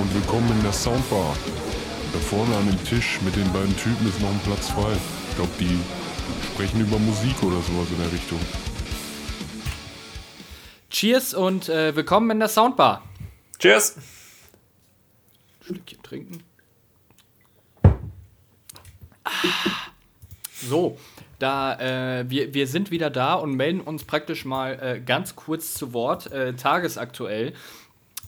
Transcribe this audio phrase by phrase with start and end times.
[0.00, 1.36] und willkommen in der Soundbar.
[2.12, 4.96] Da vorne an dem Tisch mit den beiden Typen ist noch ein Platz frei.
[5.28, 5.78] Ich glaube, die
[6.46, 8.40] sprechen über Musik oder sowas in der Richtung.
[10.88, 13.04] Cheers und äh, willkommen in der Soundbar.
[13.58, 13.96] Cheers.
[15.66, 16.42] Schlückchen trinken.
[19.24, 19.30] Ah.
[20.62, 20.96] So,
[21.38, 25.74] da äh, wir, wir sind wieder da und melden uns praktisch mal äh, ganz kurz
[25.74, 27.52] zu Wort, äh, tagesaktuell.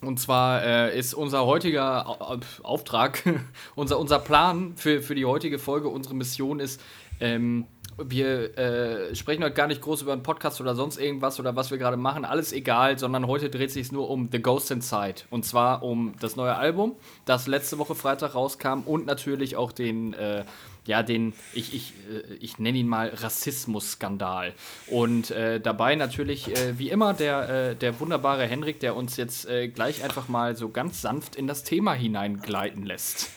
[0.02, 3.22] Und zwar äh, ist unser heutiger Au- Auftrag,
[3.74, 6.80] unser, unser Plan für, für die heutige Folge, unsere Mission ist,
[7.20, 7.66] ähm,
[8.02, 11.70] wir äh, sprechen heute gar nicht groß über einen Podcast oder sonst irgendwas oder was
[11.70, 15.22] wir gerade machen, alles egal, sondern heute dreht sich nur um The Ghost Inside.
[15.30, 16.96] Und zwar um das neue Album,
[17.26, 20.44] das letzte Woche Freitag rauskam und natürlich auch den, äh,
[20.84, 24.52] ja, den, ich, ich, äh, ich nenne ihn mal Rassismus-Skandal.
[24.88, 29.48] Und äh, dabei natürlich, äh, wie immer, der, äh, der wunderbare Henrik, der uns jetzt
[29.48, 33.30] äh, gleich einfach mal so ganz sanft in das Thema hineingleiten lässt.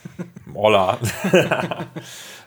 [0.54, 0.98] Hola.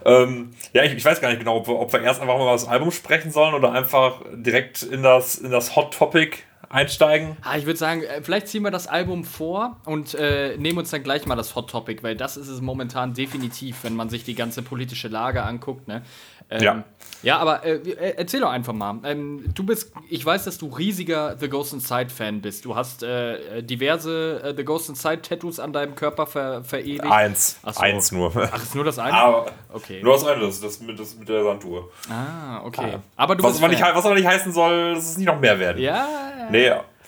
[0.05, 2.43] ähm, ja, ich, ich weiß gar nicht genau, ob wir, ob wir erst einfach mal
[2.43, 6.39] über das Album sprechen sollen oder einfach direkt in das, in das Hot Topic
[6.71, 7.37] einsteigen.
[7.43, 10.91] Ah, ich würde sagen, äh, vielleicht ziehen wir das Album vor und äh, nehmen uns
[10.91, 14.25] dann gleich mal das Hot Topic, weil das ist es momentan definitiv, wenn man sich
[14.25, 15.89] die ganze politische Lage anguckt.
[15.89, 16.03] Ne?
[16.51, 16.85] Ähm, Ja.
[17.21, 19.01] Ja, aber äh, äh, erzähl doch einfach mal.
[19.03, 22.65] Ähm, du bist, ich weiß, dass du riesiger The Ghost Inside Fan bist.
[22.65, 27.03] Du hast äh, diverse äh, The Ghost Inside Tattoos an deinem Körper ver verewigt.
[27.05, 27.59] Eins.
[27.65, 27.81] Ach so.
[27.81, 28.33] Eins nur.
[28.37, 29.15] Ach, ist nur das eine?
[29.15, 30.01] Aber Okay.
[30.01, 31.91] nur das eine, das, das, mit, das mit der Sanduhr.
[32.09, 32.99] Ah, okay.
[33.17, 35.41] Aber du Was bist aber, nicht, was aber nicht heißen soll, dass es nicht noch
[35.41, 35.83] mehr werden.
[35.83, 36.07] Ja,
[36.51, 36.58] Nee,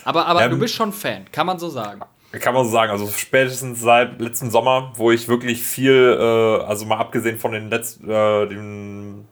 [0.04, 2.00] aber, aber Ähm, du bist schon Fan, kann man so sagen.
[2.32, 6.86] Kann man so sagen, also spätestens seit letztem Sommer, wo ich wirklich viel, äh, also
[6.86, 9.26] mal abgesehen von den letzten, äh, dem,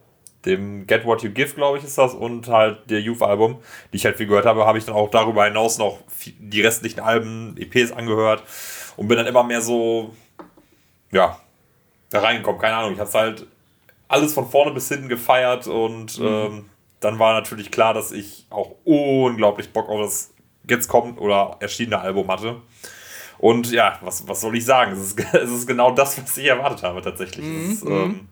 [0.44, 3.58] dem Get What You Give, glaube ich, ist das, und halt der Youth-Album,
[3.92, 5.98] die ich halt viel gehört habe, habe ich dann auch darüber hinaus noch
[6.40, 8.42] die restlichen Alben, EPs angehört
[8.96, 10.14] und bin dann immer mehr so,
[11.12, 11.38] ja,
[12.10, 12.60] da reingekommen.
[12.60, 13.46] Keine Ahnung, ich habe halt
[14.08, 16.64] alles von vorne bis hinten gefeiert und ähm,
[17.00, 20.32] dann war natürlich klar, dass ich auch unglaublich Bock auf das
[20.68, 22.60] jetzt kommt oder erschienene Album hatte.
[23.38, 24.92] Und ja, was, was soll ich sagen?
[24.92, 27.46] Es ist, es ist genau das, was ich erwartet habe tatsächlich.
[27.46, 28.28] Es ist, ähm,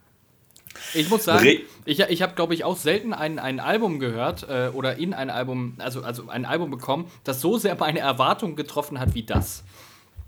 [0.94, 4.49] Ich muss sagen, Re- ich, ich habe, glaube ich, auch selten ein, ein Album gehört
[4.49, 8.56] äh, oder in ein Album, also, also ein Album bekommen, das so sehr meine Erwartungen
[8.56, 9.62] getroffen hat wie das.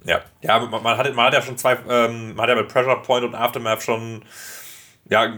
[0.05, 2.69] ja, ja man, man, hat, man hat ja schon zwei, ähm, man hat ja mit
[2.73, 4.25] Pressure Point und Aftermath schon
[5.11, 5.35] ja,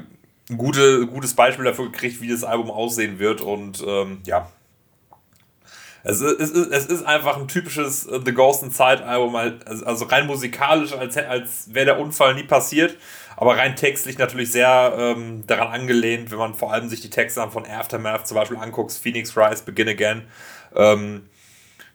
[0.56, 3.40] gute, gutes Beispiel dafür gekriegt, wie das Album aussehen wird.
[3.40, 4.50] Und ähm, ja,
[6.02, 9.66] es ist, es, ist, es ist einfach ein typisches äh, The Ghost Inside Album, halt,
[9.66, 12.96] also also rein musikalisch, als, als wäre der Unfall nie passiert,
[13.36, 17.46] aber rein textlich natürlich sehr ähm, daran angelehnt, wenn man vor allem sich die Texte
[17.50, 20.22] von Aftermath zum Beispiel anguckt, Phoenix Rise, Begin Again,
[20.74, 21.28] ähm,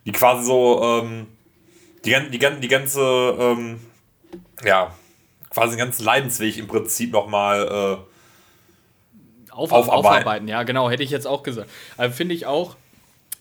[0.06, 1.28] die quasi so ähm,
[2.06, 3.80] die, die, die ganze, ähm,
[4.64, 4.94] ja,
[5.50, 8.15] quasi den ganzen Leidensweg im Prinzip nochmal äh,
[9.56, 10.06] Auf, Aufarbeiten.
[10.06, 11.70] aufarbeiten, ja, genau, hätte ich jetzt auch gesagt.
[11.98, 12.76] Also finde ich auch,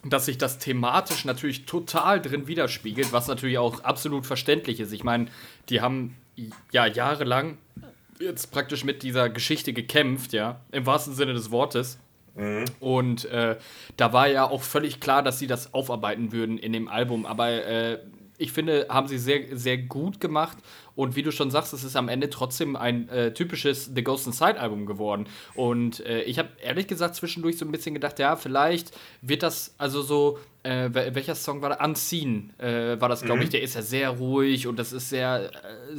[0.05, 4.93] dass sich das thematisch natürlich total drin widerspiegelt, was natürlich auch absolut verständlich ist.
[4.93, 5.27] Ich meine,
[5.69, 6.17] die haben
[6.73, 7.59] ja jahrelang
[8.21, 11.99] jetzt praktisch mit dieser Geschichte gekämpft, ja, im wahrsten Sinne des Wortes.
[12.81, 13.57] Und äh,
[13.97, 17.27] da war ja auch völlig klar, dass sie das aufarbeiten würden in dem Album.
[17.27, 17.99] Aber äh,
[18.39, 20.59] ich finde, haben sie sehr, sehr gut gemacht.
[20.97, 24.27] Und wie du schon sagst, es ist am Ende trotzdem ein äh, typisches The Ghost
[24.27, 25.27] Inside Album geworden.
[25.55, 29.75] Und äh, ich habe ehrlich gesagt zwischendurch so ein bisschen gedacht, ja, vielleicht wird das,
[29.78, 31.85] also so, äh, wel- welcher Song war da?
[31.85, 33.51] Unseen äh, war das, glaube ich.
[33.51, 35.51] Der ist ja sehr ruhig und das ist sehr,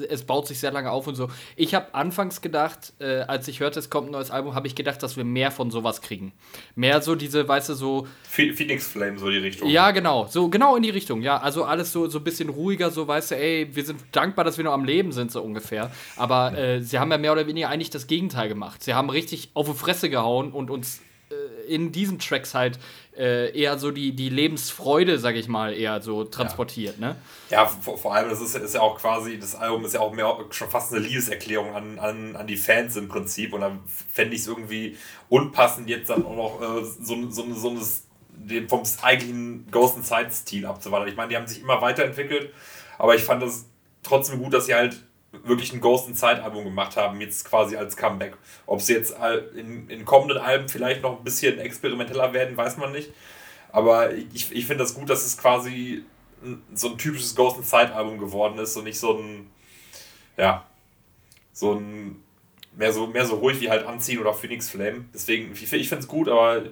[0.02, 1.30] äh, es baut sich sehr lange auf und so.
[1.56, 4.76] Ich habe anfangs gedacht, äh, als ich hörte, es kommt ein neues Album, habe ich
[4.76, 6.34] gedacht, dass wir mehr von sowas kriegen.
[6.76, 9.70] Mehr so diese, weißt du, so, Phoenix Flame, so die Richtung.
[9.70, 11.38] ja, genau, so genau in die Richtung, ja.
[11.38, 14.58] Also alles so, so ein bisschen ruhiger, so weißt du, ey, wir sind dankbar, dass
[14.58, 15.92] wir noch am Leben sind, so ungefähr.
[16.18, 18.84] Aber äh, sie haben ja mehr oder weniger eigentlich das Gegenteil gemacht.
[18.84, 21.02] Sie haben richtig auf die Fresse gehauen und uns
[21.68, 22.80] in diesen Tracks halt
[23.18, 27.16] äh, eher so die, die Lebensfreude, sag ich mal, eher so transportiert, ne?
[27.50, 30.14] Ja, vor, vor allem, das ist, ist ja auch quasi, das Album ist ja auch
[30.14, 33.54] mehr schon fast eine Liebeserklärung an, an, an die Fans im Prinzip.
[33.54, 33.80] Und dann
[34.12, 34.98] fände ich es irgendwie
[35.30, 37.80] unpassend, jetzt dann auch noch äh, so, so, so ein
[38.38, 41.10] den vom eigentlichen Ghost Inside-Stil abzuwandern.
[41.10, 42.54] Ich meine, die haben sich immer weiterentwickelt,
[42.98, 43.66] aber ich fand es
[44.04, 45.02] trotzdem gut, dass sie halt
[45.44, 48.38] wirklich ein Ghost Inside-Album gemacht haben, jetzt quasi als Comeback.
[48.66, 49.16] Ob sie jetzt
[49.56, 53.12] in, in kommenden Alben vielleicht noch ein bisschen experimenteller werden, weiß man nicht.
[53.72, 56.06] Aber ich, ich finde das gut, dass es quasi
[56.74, 59.48] so ein typisches Ghost Inside Album geworden ist und nicht so ein,
[60.38, 60.66] ja,
[61.52, 62.24] so ein,
[62.76, 65.06] mehr so, mehr so ruhig wie halt Anziehen oder Phoenix Flame.
[65.14, 66.64] Deswegen, ich, ich finde es gut, aber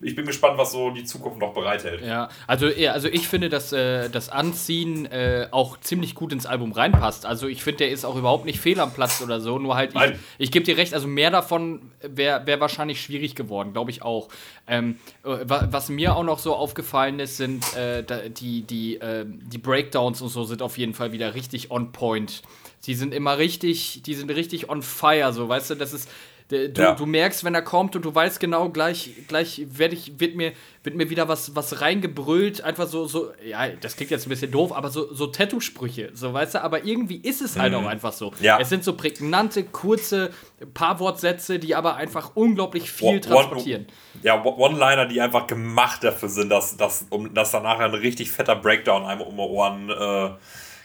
[0.00, 2.04] ich bin gespannt, was so die Zukunft noch bereithält.
[2.04, 6.72] Ja, also, also ich finde, dass äh, das Anziehen äh, auch ziemlich gut ins Album
[6.72, 7.26] reinpasst.
[7.26, 9.58] Also ich finde, der ist auch überhaupt nicht fehl am Platz oder so.
[9.58, 13.72] Nur halt, ich, ich gebe dir recht, also mehr davon wäre wär wahrscheinlich schwierig geworden,
[13.72, 14.28] glaube ich auch.
[14.66, 19.58] Ähm, äh, was mir auch noch so aufgefallen ist, sind äh, die, die, äh, die
[19.58, 22.42] Breakdowns und so sind auf jeden Fall wieder richtig on point.
[22.86, 26.08] Die sind immer richtig, die sind richtig on fire, so, weißt du, das ist
[26.48, 26.92] Du, ja.
[26.92, 30.52] du, merkst, wenn er kommt und du weißt genau, gleich, gleich werd ich, wird, mir,
[30.82, 32.62] wird mir wieder was, was reingebrüllt.
[32.62, 36.34] Einfach so, so, ja, das klingt jetzt ein bisschen doof, aber so, so Tattoo-Sprüche, so
[36.34, 37.78] weißt du, aber irgendwie ist es halt mhm.
[37.78, 38.30] auch einfach so.
[38.40, 38.58] Ja.
[38.60, 40.32] Es sind so prägnante, kurze
[40.74, 43.86] Paarwortsätze, die aber einfach unglaublich viel one, transportieren.
[44.22, 48.56] ja, One-Liner, die einfach gemacht dafür sind, dass, dass, um, dass danach ein richtig fetter
[48.56, 50.30] Breakdown einem um die Ohren äh,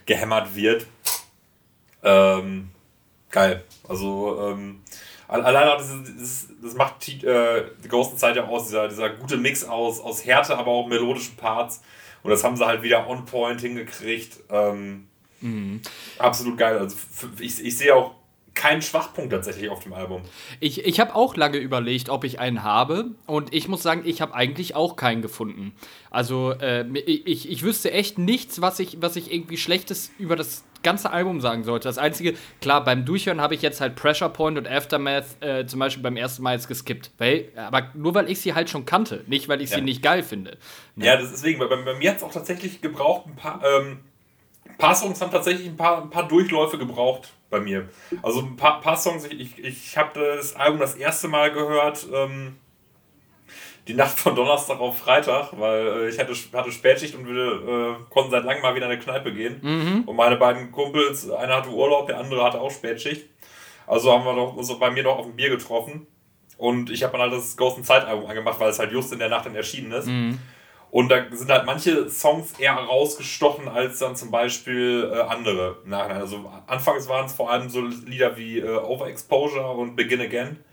[0.05, 0.87] gehämmert wird.
[2.01, 2.69] Ähm,
[3.29, 3.65] geil.
[3.87, 4.81] Also, ähm,
[5.29, 5.89] allein das,
[6.19, 10.25] das, das macht äh, die großen Zeit ja aus, dieser, dieser gute Mix aus, aus
[10.25, 11.81] Härte, aber auch melodischen Parts.
[12.23, 14.39] Und das haben sie halt wieder on point hingekriegt.
[14.49, 15.07] Ähm,
[15.39, 15.81] mhm.
[16.17, 16.77] Absolut geil.
[16.79, 16.97] Also
[17.39, 18.15] ich, ich sehe auch
[18.55, 20.21] keinen Schwachpunkt tatsächlich auf dem Album.
[20.59, 23.11] Ich, ich habe auch lange überlegt, ob ich einen habe.
[23.25, 25.73] Und ich muss sagen, ich habe eigentlich auch keinen gefunden.
[26.09, 30.63] Also äh, ich, ich wüsste echt nichts, was ich, was ich irgendwie Schlechtes über das
[30.83, 31.87] ganze Album sagen sollte.
[31.87, 35.79] Das Einzige, klar, beim Durchhören habe ich jetzt halt Pressure Point und Aftermath äh, zum
[35.79, 37.11] Beispiel beim ersten Mal jetzt geskippt.
[37.17, 39.77] Weil, aber nur weil ich sie halt schon kannte, nicht weil ich ja.
[39.77, 40.57] sie nicht geil finde.
[40.95, 41.05] Ne?
[41.05, 43.99] Ja, deswegen, bei, bei mir hat es auch tatsächlich gebraucht, ein paar, ähm,
[44.67, 47.89] ein paar Songs haben tatsächlich ein paar, ein paar Durchläufe gebraucht bei mir.
[48.21, 52.55] Also ein paar, paar Songs, ich, ich habe das Album das erste Mal gehört, ähm,
[53.89, 57.95] die Nacht von Donnerstag auf Freitag, weil äh, ich hatte, hatte Spätschicht und wir äh,
[58.11, 59.59] konnten seit langem mal wieder in eine Kneipe gehen.
[59.63, 60.03] Mhm.
[60.05, 63.25] Und meine beiden Kumpels, einer hatte Urlaub, der andere hatte auch Spätschicht.
[63.87, 66.05] Also haben wir doch also bei mir noch auf ein Bier getroffen.
[66.57, 69.11] Und ich habe dann halt das Ghost in Zeit Album angemacht, weil es halt just
[69.11, 70.05] in der Nacht dann erschienen ist.
[70.05, 70.37] Mhm.
[70.91, 75.77] Und da sind halt manche Songs eher rausgestochen als dann zum Beispiel äh, andere.
[75.85, 76.21] Nachhinein.
[76.21, 80.63] Also anfangs waren es vor allem so Lieder wie äh, Overexposure und Begin Again.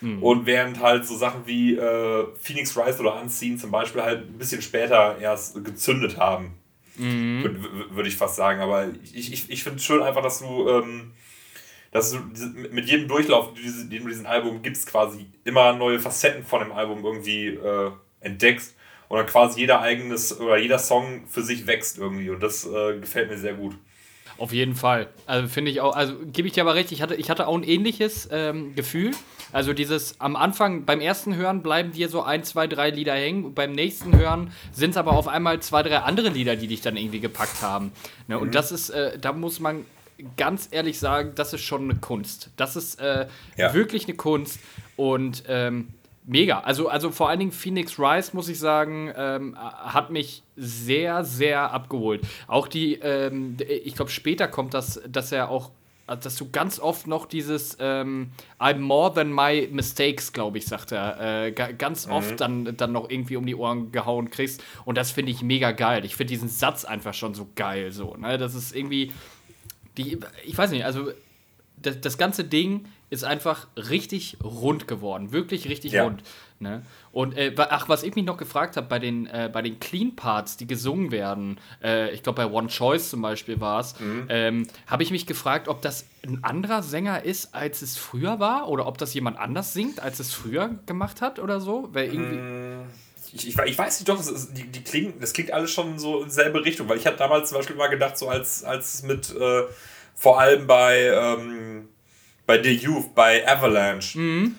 [0.00, 0.22] Mhm.
[0.22, 4.38] Und während halt so Sachen wie äh, Phoenix Rise oder Unseen zum Beispiel halt ein
[4.38, 6.54] bisschen später erst gezündet haben.
[6.96, 7.42] Mhm.
[7.42, 8.60] Würde würd ich fast sagen.
[8.60, 11.12] Aber ich, ich, ich finde es schön einfach, dass du, ähm,
[11.92, 12.18] dass du
[12.72, 17.04] mit jedem Durchlauf, den du diesen Album gibst, quasi immer neue Facetten von dem Album
[17.04, 18.74] irgendwie äh, entdeckst
[19.08, 22.98] und dann quasi jeder eigenes oder jeder Song für sich wächst irgendwie und das äh,
[22.98, 23.76] gefällt mir sehr gut.
[24.38, 25.08] Auf jeden Fall.
[25.26, 27.56] Also finde ich auch, also gebe ich dir aber recht, ich hatte, ich hatte auch
[27.56, 29.10] ein ähnliches ähm, Gefühl.
[29.52, 33.44] Also dieses am Anfang, beim ersten Hören bleiben dir so ein, zwei, drei Lieder hängen
[33.44, 36.80] und beim nächsten Hören sind es aber auf einmal zwei, drei andere Lieder, die dich
[36.80, 37.92] dann irgendwie gepackt haben.
[38.28, 38.36] Ne?
[38.36, 38.42] Mhm.
[38.42, 39.84] Und das ist, äh, da muss man
[40.36, 42.50] ganz ehrlich sagen, das ist schon eine Kunst.
[42.56, 43.26] Das ist äh,
[43.56, 43.74] ja.
[43.74, 44.60] wirklich eine Kunst
[44.96, 45.88] und ähm,
[46.26, 46.60] mega.
[46.60, 51.72] Also, also vor allen Dingen Phoenix Rise, muss ich sagen, ähm, hat mich sehr, sehr
[51.72, 52.22] abgeholt.
[52.46, 55.70] Auch die, ähm, ich glaube, später kommt das, dass er auch,
[56.16, 60.92] dass du ganz oft noch dieses ähm, I'm more than my mistakes, glaube ich, sagt
[60.92, 62.12] er, äh, ganz mhm.
[62.12, 64.62] oft dann, dann noch irgendwie um die Ohren gehauen kriegst.
[64.84, 66.04] Und das finde ich mega geil.
[66.04, 67.92] Ich finde diesen Satz einfach schon so geil.
[67.92, 68.38] So, ne?
[68.38, 69.12] Das ist irgendwie,
[69.96, 71.10] die, ich weiß nicht, also
[71.76, 75.32] das, das ganze Ding ist einfach richtig rund geworden.
[75.32, 76.04] Wirklich richtig ja.
[76.04, 76.22] rund.
[76.62, 76.82] Ne?
[77.10, 80.14] Und äh, ach, was ich mich noch gefragt habe, bei den, äh, bei den Clean
[80.14, 84.26] Parts, die gesungen werden, äh, ich glaube bei One Choice zum Beispiel war es, mhm.
[84.28, 88.68] ähm, habe ich mich gefragt, ob das ein anderer Sänger ist, als es früher war,
[88.68, 91.88] oder ob das jemand anders singt, als es früher gemacht hat oder so.
[91.92, 92.36] Weil irgendwie.
[92.36, 92.82] Mhm.
[93.32, 96.24] Ich, ich, ich, weiß nicht doch, ist, die, die klingen, das klingt alles schon so
[96.24, 99.02] in selbe Richtung, weil ich habe damals zum Beispiel mal gedacht, so als, als es
[99.04, 99.62] mit äh,
[100.14, 101.88] vor allem bei ähm,
[102.44, 104.56] bei The Youth, bei Avalanche, mhm.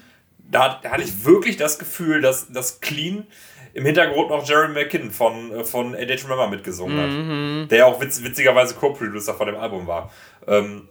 [0.52, 3.26] Da, da, hatte ich wirklich das Gefühl, dass das Clean
[3.74, 7.62] im Hintergrund noch Jerry McKinnon von, äh, von A Day to Remember mitgesungen mhm.
[7.64, 7.72] hat.
[7.72, 10.12] Der ja auch witz, witzigerweise Co-Producer von dem Album war.
[10.48, 10.90] Ähm,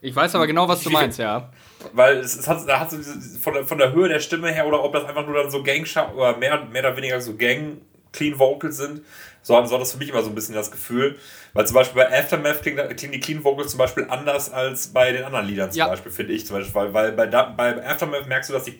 [0.00, 1.50] ich weiß aber genau, was du meinst, ja.
[1.92, 4.52] Weil es, es hat, da hat so diese, von, der, von der Höhe der Stimme
[4.52, 7.36] her oder ob das einfach nur dann so Gang oder mehr, mehr oder weniger so
[7.36, 7.78] Gang
[8.12, 9.02] Clean Vocals sind,
[9.48, 11.18] so, so hat das für mich immer so ein bisschen das Gefühl.
[11.54, 15.10] Weil zum Beispiel bei Aftermath klingen, klingen die Clean Vocals zum Beispiel anders als bei
[15.10, 15.88] den anderen Liedern zum ja.
[15.88, 16.46] Beispiel, finde ich.
[16.46, 18.78] Zum Beispiel, weil, weil bei, bei Aftermath merkst du, dass die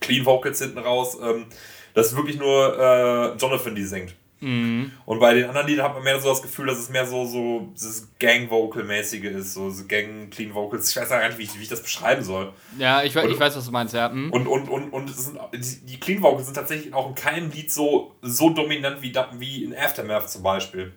[0.00, 1.44] Clean Vocals hinten raus, ähm,
[1.92, 4.14] das ist wirklich nur äh, Jonathan, die singt.
[4.40, 4.92] Mhm.
[5.06, 7.24] Und bei den anderen Liedern hat man mehr so das Gefühl, dass es mehr so,
[7.24, 10.90] so dieses Gang-Vocal-mäßige ist, so, so Gang-Clean-Vocals.
[10.90, 12.52] Ich weiß gar nicht, wie ich, wie ich das beschreiben soll.
[12.78, 14.08] Ja, ich, und, ich weiß, was du meinst, ja.
[14.08, 14.30] Mhm.
[14.32, 15.38] Und, und, und, und sind,
[15.84, 20.30] die Clean-Vocals sind tatsächlich auch in keinem Lied so, so dominant wie, wie in Aftermath
[20.30, 20.92] zum Beispiel.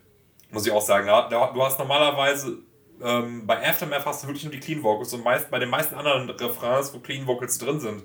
[0.52, 1.08] Muss ich auch sagen.
[1.08, 2.58] du hast normalerweise
[3.02, 5.96] ähm, bei Aftermath hast du wirklich nur die Clean Vocals und meist, bei den meisten
[5.96, 8.04] anderen Refrains, wo Clean Vocals drin sind,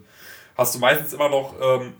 [0.56, 1.94] hast du meistens immer noch ähm,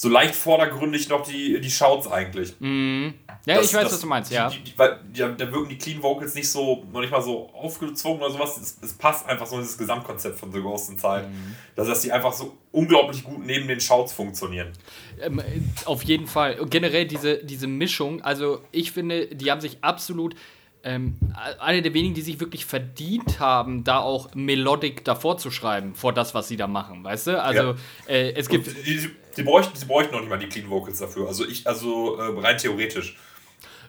[0.00, 2.54] so leicht vordergründig noch die, die Shouts eigentlich.
[2.60, 3.14] Mhm.
[3.44, 4.48] Ja, das, ich weiß, das, was du meinst, ja.
[4.48, 7.50] Die, die, weil ja, da wirken die Clean Vocals nicht so, noch nicht mal so
[7.52, 8.58] aufgezwungen oder sowas.
[8.58, 11.28] Es, es passt einfach so in dieses Gesamtkonzept von The Ghost in Zeit.
[11.28, 11.56] Mhm.
[11.74, 14.72] Dass, dass die einfach so unglaublich gut neben den Shouts funktionieren.
[15.20, 15.42] Ähm,
[15.84, 16.60] auf jeden Fall.
[16.60, 20.36] Und generell diese, diese Mischung, also ich finde, die haben sich absolut
[20.84, 21.18] ähm,
[21.58, 26.12] eine der wenigen, die sich wirklich verdient haben, da auch Melodic davor zu schreiben, vor
[26.12, 27.42] das, was sie da machen, weißt du?
[27.42, 27.74] Also ja.
[28.06, 28.66] äh, es gibt.
[28.66, 31.26] Sie, sie, bräuchten, sie bräuchten noch nicht mal die Clean Vocals dafür.
[31.26, 33.16] Also ich, also äh, rein theoretisch.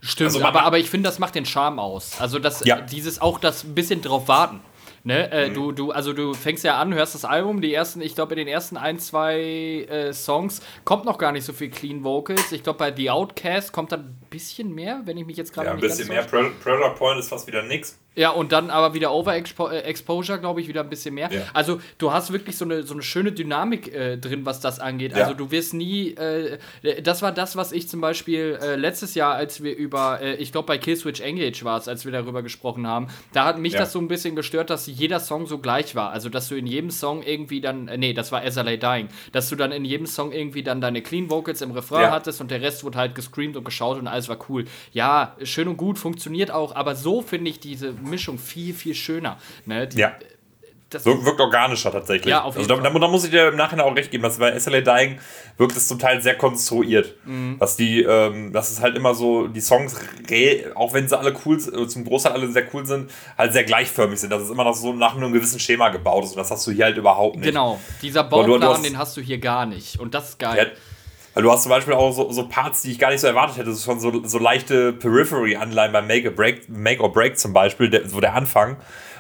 [0.02, 2.20] Stimmt, also aber, aber ich finde, das macht den Charme aus.
[2.20, 2.82] Also das, ja.
[2.82, 4.62] dieses auch das ein bisschen drauf warten.
[5.04, 5.32] Ne?
[5.32, 5.54] Äh, mhm.
[5.54, 8.40] du, du, also du fängst ja an, hörst das Album, die ersten, ich glaube, in
[8.40, 9.40] den ersten ein, zwei
[9.90, 12.52] äh, Songs kommt noch gar nicht so viel Clean Vocals.
[12.52, 15.68] Ich glaube, bei The Outcast kommt dann ein bisschen mehr, wenn ich mich jetzt gerade
[15.68, 16.24] Ja, ein bisschen mehr.
[16.24, 17.98] Pressure Point ist fast wieder nix.
[18.20, 21.32] Ja, und dann aber wieder Overexposure, äh, glaube ich, wieder ein bisschen mehr.
[21.32, 21.44] Ja.
[21.54, 25.14] Also du hast wirklich so eine, so eine schöne Dynamik äh, drin, was das angeht.
[25.16, 25.24] Ja.
[25.24, 26.58] Also du wirst nie, äh,
[27.02, 30.52] das war das, was ich zum Beispiel äh, letztes Jahr, als wir über, äh, ich
[30.52, 33.80] glaube bei Killswitch Engage war es, als wir darüber gesprochen haben, da hat mich ja.
[33.80, 36.10] das so ein bisschen gestört, dass jeder Song so gleich war.
[36.10, 39.48] Also dass du in jedem Song irgendwie dann, äh, nee, das war SLA Dying, dass
[39.48, 42.60] du dann in jedem Song irgendwie dann deine Clean Vocals im Refrain hattest und der
[42.62, 44.66] Rest wurde halt gescreamt und geschaut und alles war cool.
[44.92, 49.38] Ja, schön und gut, funktioniert auch, aber so finde ich diese Mischung viel, viel schöner.
[49.66, 49.88] Ne?
[49.88, 50.14] Die, ja.
[50.90, 52.32] Das wirkt organischer tatsächlich.
[52.32, 54.24] Ja, auf jeden also da, da, da, muss ich dir im Nachhinein auch recht geben,
[54.24, 55.20] dass bei SLA Dying
[55.58, 57.16] wirkt es zum Teil sehr konstruiert.
[57.26, 57.58] Mhm.
[57.60, 59.96] Dass die, ähm, dass es halt immer so, die Songs,
[60.74, 63.66] auch wenn sie alle cool sind, äh, zum Großteil alle sehr cool sind, halt sehr
[63.66, 64.32] gleichförmig sind.
[64.32, 66.32] Dass es immer noch so nach einem gewissen Schema gebaut ist.
[66.32, 67.46] Und das hast du hier halt überhaupt nicht.
[67.46, 70.00] Genau, dieser Bauplan, den hast du hier gar nicht.
[70.00, 70.58] Und das ist geil.
[70.58, 70.80] Ja,
[71.34, 73.58] weil du hast zum Beispiel auch so, so Parts, die ich gar nicht so erwartet
[73.58, 73.70] hätte.
[73.70, 77.90] Das ist schon so, so leichte Periphery-Anleihen beim Make, Break, Make or Break zum Beispiel,
[77.90, 78.78] der, so der Anfang,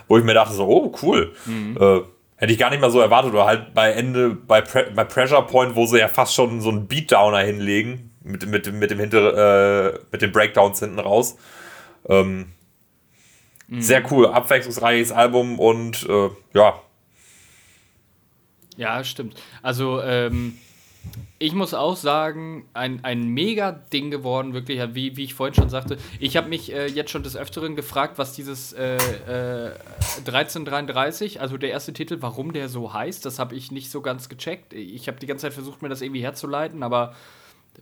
[0.07, 1.33] wo ich mir dachte, so, oh, cool.
[1.45, 1.77] Mhm.
[1.79, 2.01] Äh,
[2.37, 3.33] hätte ich gar nicht mal so erwartet.
[3.33, 6.69] Oder halt bei Ende, bei, Pre bei Pressure Point, wo sie ja fast schon so
[6.69, 11.37] einen Beatdowner hinlegen, mit, mit, mit, dem hinter, äh, mit den Breakdowns hinten raus.
[12.07, 12.47] Ähm,
[13.67, 13.81] mhm.
[13.81, 16.81] Sehr cool, abwechslungsreiches Album und äh, ja.
[18.77, 19.35] Ja, stimmt.
[19.61, 20.57] Also, ähm,
[21.41, 25.69] ich muss auch sagen, ein, ein mega Ding geworden, wirklich, wie, wie ich vorhin schon
[25.69, 25.97] sagte.
[26.19, 29.71] Ich habe mich äh, jetzt schon des Öfteren gefragt, was dieses äh, äh,
[30.17, 33.25] 1333, also der erste Titel, warum der so heißt.
[33.25, 34.73] Das habe ich nicht so ganz gecheckt.
[34.73, 37.15] Ich habe die ganze Zeit versucht, mir das irgendwie herzuleiten, aber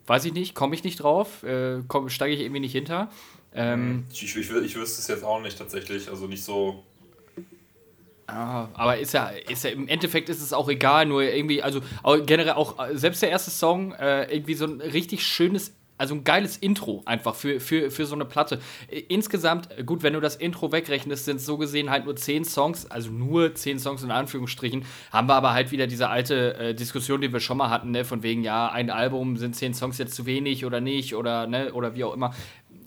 [0.06, 3.10] weiß ich nicht, komme ich nicht drauf, äh, steige ich irgendwie nicht hinter.
[3.56, 6.84] Ähm, ich, ich, ich, ich wüsste es jetzt auch nicht tatsächlich, also nicht so.
[8.30, 11.80] Ah, aber ist ja, ist ja, im Endeffekt ist es auch egal, nur irgendwie, also
[12.26, 16.58] generell auch, selbst der erste Song, äh, irgendwie so ein richtig schönes, also ein geiles
[16.58, 18.60] Intro einfach für, für, für so eine Platte.
[19.08, 22.86] Insgesamt, gut, wenn du das Intro wegrechnest, sind es so gesehen halt nur zehn Songs,
[22.92, 27.22] also nur zehn Songs in Anführungsstrichen, haben wir aber halt wieder diese alte äh, Diskussion,
[27.22, 30.14] die wir schon mal hatten, ne, von wegen, ja, ein Album, sind zehn Songs jetzt
[30.14, 32.34] zu wenig oder nicht oder, ne, oder wie auch immer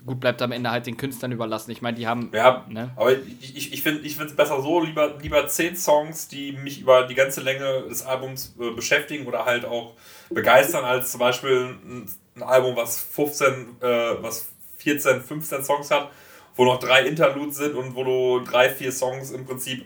[0.05, 1.71] gut, bleibt am Ende halt den Künstlern überlassen.
[1.71, 2.31] Ich meine, die haben.
[2.35, 2.91] Ja, ne?
[2.97, 7.07] aber ich, ich, ich finde es besser so, lieber, lieber zehn Songs, die mich über
[7.07, 9.95] die ganze Länge des Albums äh, beschäftigen oder halt auch
[10.31, 13.47] begeistern, als zum Beispiel ein, ein Album, was 15,
[13.81, 13.87] äh,
[14.23, 16.11] was 14, 15 Songs hat,
[16.57, 19.85] wo noch drei Interludes sind und wo du drei, vier Songs im Prinzip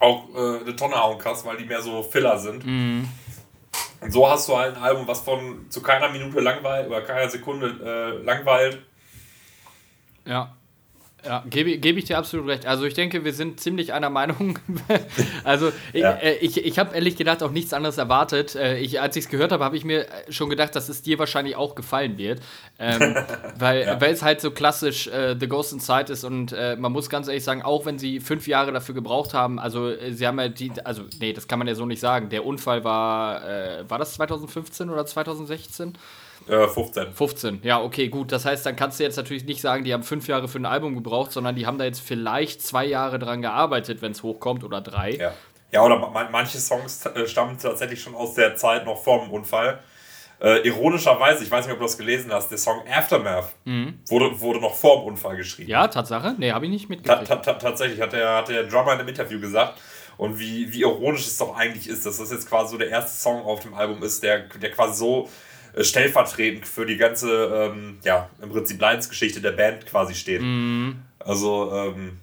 [0.00, 2.64] auch äh, eine Tonne hauen kannst, weil die mehr so Filler sind.
[2.64, 3.08] Mhm.
[4.00, 7.28] Und so hast du halt ein Album, was von zu keiner Minute langweilt oder keiner
[7.28, 8.80] Sekunde äh, langweilt
[10.28, 10.54] ja.
[11.24, 12.64] Ja, gebe, gebe ich dir absolut recht.
[12.64, 14.60] Also ich denke, wir sind ziemlich einer Meinung.
[15.44, 16.12] also ich, ja.
[16.12, 18.54] äh, ich, ich habe ehrlich gedacht auch nichts anderes erwartet.
[18.54, 21.18] Äh, ich, als ich es gehört habe, habe ich mir schon gedacht, dass es dir
[21.18, 22.40] wahrscheinlich auch gefallen wird.
[22.78, 23.16] Ähm,
[23.58, 24.00] weil, ja.
[24.00, 27.26] weil es halt so klassisch äh, The Ghost Inside ist und äh, man muss ganz
[27.26, 30.48] ehrlich sagen, auch wenn sie fünf Jahre dafür gebraucht haben, also äh, sie haben ja
[30.48, 32.28] die, also nee, das kann man ja so nicht sagen.
[32.28, 35.94] Der Unfall war, äh, war das 2015 oder 2016?
[36.48, 37.02] 15.
[37.02, 38.32] Äh, 15, ja, okay, gut.
[38.32, 40.66] Das heißt, dann kannst du jetzt natürlich nicht sagen, die haben fünf Jahre für ein
[40.66, 44.64] Album gebraucht, sondern die haben da jetzt vielleicht zwei Jahre dran gearbeitet, wenn es hochkommt,
[44.64, 45.12] oder drei.
[45.12, 45.32] Ja,
[45.72, 45.98] ja oder
[46.30, 49.80] manche Songs äh, stammen tatsächlich schon aus der Zeit noch vor dem Unfall.
[50.40, 53.98] Äh, ironischerweise, ich weiß nicht, ob du das gelesen hast, der Song Aftermath mhm.
[54.08, 55.68] wurde, wurde noch vor dem Unfall geschrieben.
[55.68, 56.36] Ja, Tatsache?
[56.38, 57.26] Nee, habe ich nicht mitgekriegt.
[57.26, 59.80] Ta ta tatsächlich, hat der, hat der Drummer in einem Interview gesagt.
[60.16, 63.18] Und wie, wie ironisch es doch eigentlich ist, dass das jetzt quasi so der erste
[63.18, 65.28] Song auf dem Album ist, der, der quasi so
[65.80, 70.42] stellvertretend für die ganze, ähm, ja, im Prinzip Leidensgeschichte der Band quasi steht.
[70.42, 71.02] Mhm.
[71.18, 72.18] Also, ähm,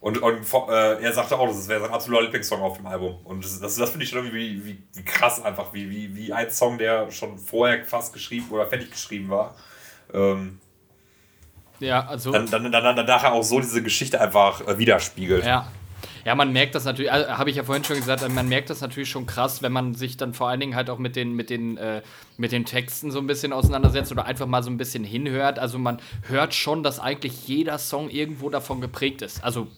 [0.00, 3.18] und, und äh, er sagte auch, das wäre sein absoluter Lieblingssong auf dem Album.
[3.24, 6.32] Und das, das, das finde ich schon irgendwie wie, wie, krass einfach, wie, wie, wie
[6.32, 9.56] ein Song, der schon vorher fast geschrieben oder fertig geschrieben war.
[10.14, 10.60] Ähm,
[11.80, 12.30] ja, also.
[12.30, 15.44] Dann, dann, dann, dann nachher auch so diese Geschichte einfach äh, widerspiegelt.
[15.44, 15.68] Ja,
[16.24, 18.80] Ja, man merkt das natürlich, also, habe ich ja vorhin schon gesagt, man merkt das
[18.80, 21.50] natürlich schon krass, wenn man sich dann vor allen Dingen halt auch mit den, mit
[21.50, 22.02] den, äh,
[22.36, 25.58] mit den Texten so ein bisschen auseinandersetzt oder einfach mal so ein bisschen hinhört.
[25.58, 29.42] Also man hört schon, dass eigentlich jeder Song irgendwo davon geprägt ist.
[29.44, 29.68] Also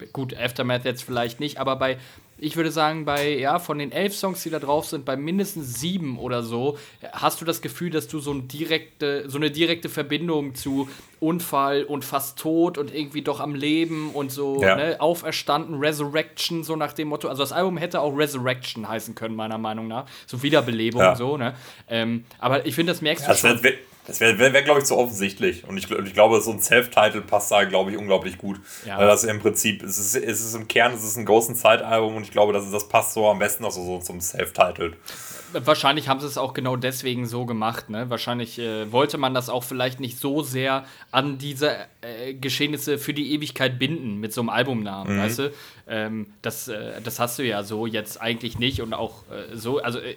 [0.00, 1.98] äh, gut, Aftermath jetzt vielleicht nicht, aber bei
[2.38, 5.78] ich würde sagen, bei, ja, von den elf Songs, die da drauf sind, bei mindestens
[5.78, 6.76] sieben oder so,
[7.12, 10.88] hast du das Gefühl, dass du so, ein direkte, so eine direkte Verbindung zu
[11.20, 14.74] Unfall und fast tot und irgendwie doch am Leben und so ja.
[14.74, 17.28] ne, auferstanden, Resurrection, so nach dem Motto.
[17.28, 20.06] Also das Album hätte auch Resurrection heißen können, meiner Meinung nach.
[20.26, 21.14] So Wiederbelebung, ja.
[21.14, 21.54] so, ne?
[21.88, 23.60] Ähm, aber ich finde, das merkst ja, du schon.
[24.06, 25.64] Das wäre, wär, wär glaube ich, zu offensichtlich.
[25.66, 28.60] Und ich, ich glaube, so ein Self-Title passt da, glaube ich, unglaublich gut.
[28.84, 28.98] Ja.
[28.98, 32.16] Weil das im Prinzip, es ist, es ist im Kern, es ist ein Ghost Zeit-Album
[32.16, 34.94] und ich glaube, das, das passt so am besten auch so, so zum Self-Title.
[35.52, 37.90] Wahrscheinlich haben sie es auch genau deswegen so gemacht.
[37.90, 38.08] Ne?
[38.08, 43.12] Wahrscheinlich äh, wollte man das auch vielleicht nicht so sehr an diese äh, Geschehnisse für
[43.12, 45.20] die Ewigkeit binden mit so einem Albumnamen, mhm.
[45.20, 45.52] weißt du?
[45.86, 49.78] Ähm, das, äh, das hast du ja so jetzt eigentlich nicht und auch äh, so.
[49.78, 50.16] Also äh,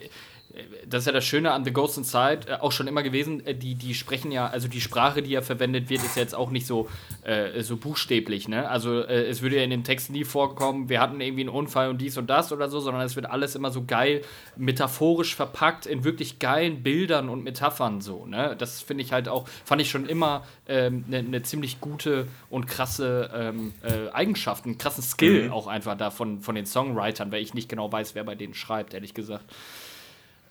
[0.86, 3.54] das ist ja das Schöne an The Ghost Inside, äh, auch schon immer gewesen, äh,
[3.54, 6.50] die, die sprechen ja, also die Sprache, die ja verwendet wird, ist ja jetzt auch
[6.50, 6.88] nicht so,
[7.22, 8.68] äh, so buchstäblich, ne?
[8.68, 11.90] Also äh, es würde ja in den Texten nie vorkommen, wir hatten irgendwie einen Unfall
[11.90, 14.22] und dies und das oder so, sondern es wird alles immer so geil
[14.56, 18.54] metaphorisch verpackt in wirklich geilen Bildern und Metaphern so, ne?
[18.58, 22.28] Das finde ich halt auch, fand ich schon immer eine ähm, ne, ne ziemlich gute
[22.50, 25.52] und krasse ähm, äh, Eigenschaft, einen krassen Skill mhm.
[25.52, 28.54] auch einfach da von, von den Songwritern, weil ich nicht genau weiß, wer bei denen
[28.54, 29.44] schreibt, ehrlich gesagt.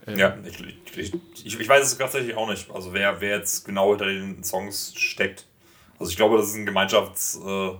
[0.08, 0.60] Ähm, ja, ich,
[0.98, 2.70] ich, ich, ich, weiß es tatsächlich auch nicht.
[2.72, 5.46] Also wer, wer jetzt genau hinter den Songs steckt.
[6.00, 7.80] Also ich glaube, das ist ein Gemeinschafts-Effort,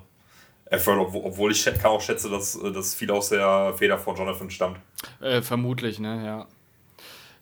[0.72, 4.80] äh, obwohl ich auch schätze, dass äh, das viel aus der Feder von Jonathan stammt.
[5.22, 6.48] Äh, vermutlich, ne, ja.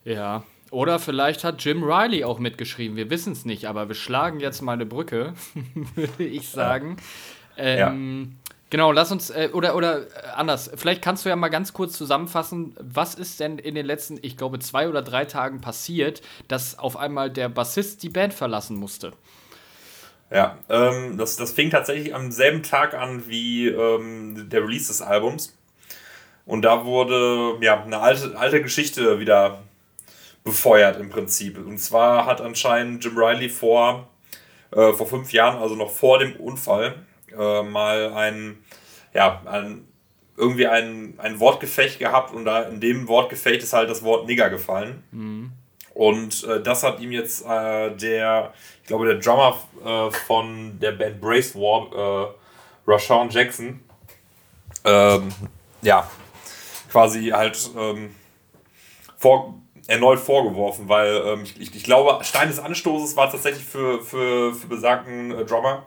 [0.04, 0.44] Ja.
[0.72, 2.98] Oder vielleicht hat Jim Riley auch mitgeschrieben.
[2.98, 5.34] Wir wissen es nicht, aber wir schlagen jetzt mal eine Brücke,
[5.96, 6.98] würde ich sagen.
[7.56, 7.92] Ja.
[7.92, 8.43] Ähm, ja.
[8.74, 11.96] Genau, lass uns, äh, oder, oder äh, anders, vielleicht kannst du ja mal ganz kurz
[11.96, 16.80] zusammenfassen, was ist denn in den letzten, ich glaube, zwei oder drei Tagen passiert, dass
[16.80, 19.14] auf einmal der Bassist die Band verlassen musste?
[20.32, 25.04] Ja, ähm, das, das fing tatsächlich am selben Tag an wie ähm, der Release des
[25.04, 25.56] Albums.
[26.48, 29.62] Und da wurde ja eine alte, alte Geschichte wieder
[30.44, 31.60] befeuert im Prinzip.
[31.60, 34.10] Und zwar hat anscheinend Jim Riley vor,
[34.72, 36.96] äh, vor fünf Jahren, also noch vor dem Unfall,
[37.38, 38.58] äh, mal ein,
[39.14, 39.88] ja, ein,
[40.38, 44.50] irgendwie ein, ein Wortgefecht gehabt und da in dem Wortgefecht ist halt das Wort Nigger
[44.50, 45.04] gefallen.
[45.12, 45.52] Mhm.
[45.94, 50.94] Und äh, das hat ihm jetzt äh, der, ich glaube, der Drummer äh, von der
[50.94, 52.34] Band Brace War, äh,
[52.88, 53.80] Rashawn Jackson,
[54.84, 55.30] ähm,
[55.82, 56.10] ja,
[56.92, 58.14] quasi halt ähm,
[59.18, 59.56] vor,
[59.88, 64.68] erneut vorgeworfen, weil ähm, ich, ich, glaube, Stein des Anstoßes war tatsächlich für, für, für
[64.68, 65.86] besagten äh, Drummer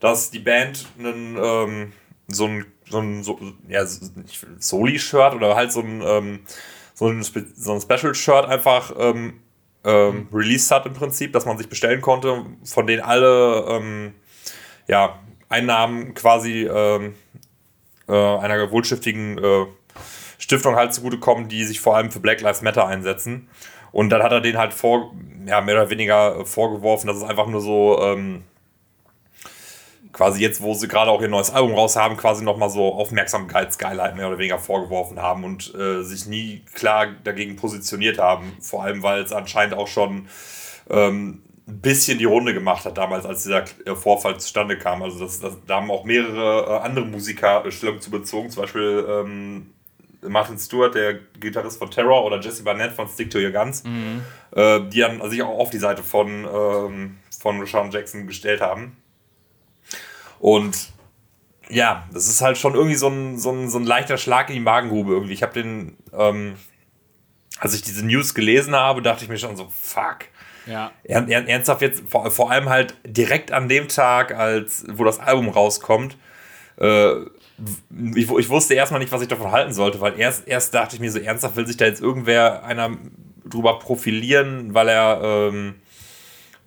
[0.00, 1.92] dass die Band einen, ähm,
[2.28, 6.40] so ein, so ein so, ja, Soli-Shirt oder halt so ein, ähm,
[6.94, 9.40] so ein, so ein Special-Shirt einfach ähm,
[9.84, 10.36] ähm, mhm.
[10.36, 14.14] released hat im Prinzip, dass man sich bestellen konnte, von denen alle ähm,
[14.88, 17.14] ja, Einnahmen quasi ähm,
[18.08, 19.66] äh, einer wohlstiftigen äh,
[20.38, 23.48] Stiftung halt zugutekommen, die sich vor allem für Black Lives Matter einsetzen.
[23.92, 25.14] Und dann hat er den halt vor,
[25.46, 28.44] ja, mehr oder weniger vorgeworfen, dass es einfach nur so ähm,
[30.12, 34.16] quasi jetzt, wo sie gerade auch ihr neues Album raus haben, quasi nochmal so Aufmerksamkeitsgeilheit
[34.16, 38.52] mehr oder weniger vorgeworfen haben und äh, sich nie klar dagegen positioniert haben.
[38.60, 40.28] Vor allem, weil es anscheinend auch schon
[40.88, 45.02] ähm, ein bisschen die Runde gemacht hat damals, als dieser äh, Vorfall zustande kam.
[45.02, 48.62] Also das, das, da haben auch mehrere äh, andere Musiker äh, Stellung zu bezogen, zum
[48.62, 49.70] Beispiel ähm,
[50.22, 54.22] Martin Stewart, der Gitarrist von Terror, oder Jesse Barnett von Stick to Your Guns, mhm.
[54.54, 58.96] äh, die dann sich auch auf die Seite von, ähm, von Rashawn Jackson gestellt haben.
[60.40, 60.90] Und
[61.68, 64.54] ja, das ist halt schon irgendwie so ein, so ein, so ein leichter Schlag in
[64.54, 65.34] die Magengrube irgendwie.
[65.34, 66.56] Ich habe den, ähm,
[67.58, 70.18] als ich diese News gelesen habe, dachte ich mir schon so, fuck.
[70.66, 70.92] Ja.
[71.28, 76.16] ernsthaft jetzt, vor, vor allem halt direkt an dem Tag, als wo das Album rauskommt,
[76.78, 77.12] äh,
[78.14, 81.00] ich, ich wusste erstmal nicht, was ich davon halten sollte, weil erst, erst dachte ich
[81.00, 82.96] mir so, ernsthaft will sich da jetzt irgendwer einer
[83.44, 85.74] drüber profilieren, weil er ähm,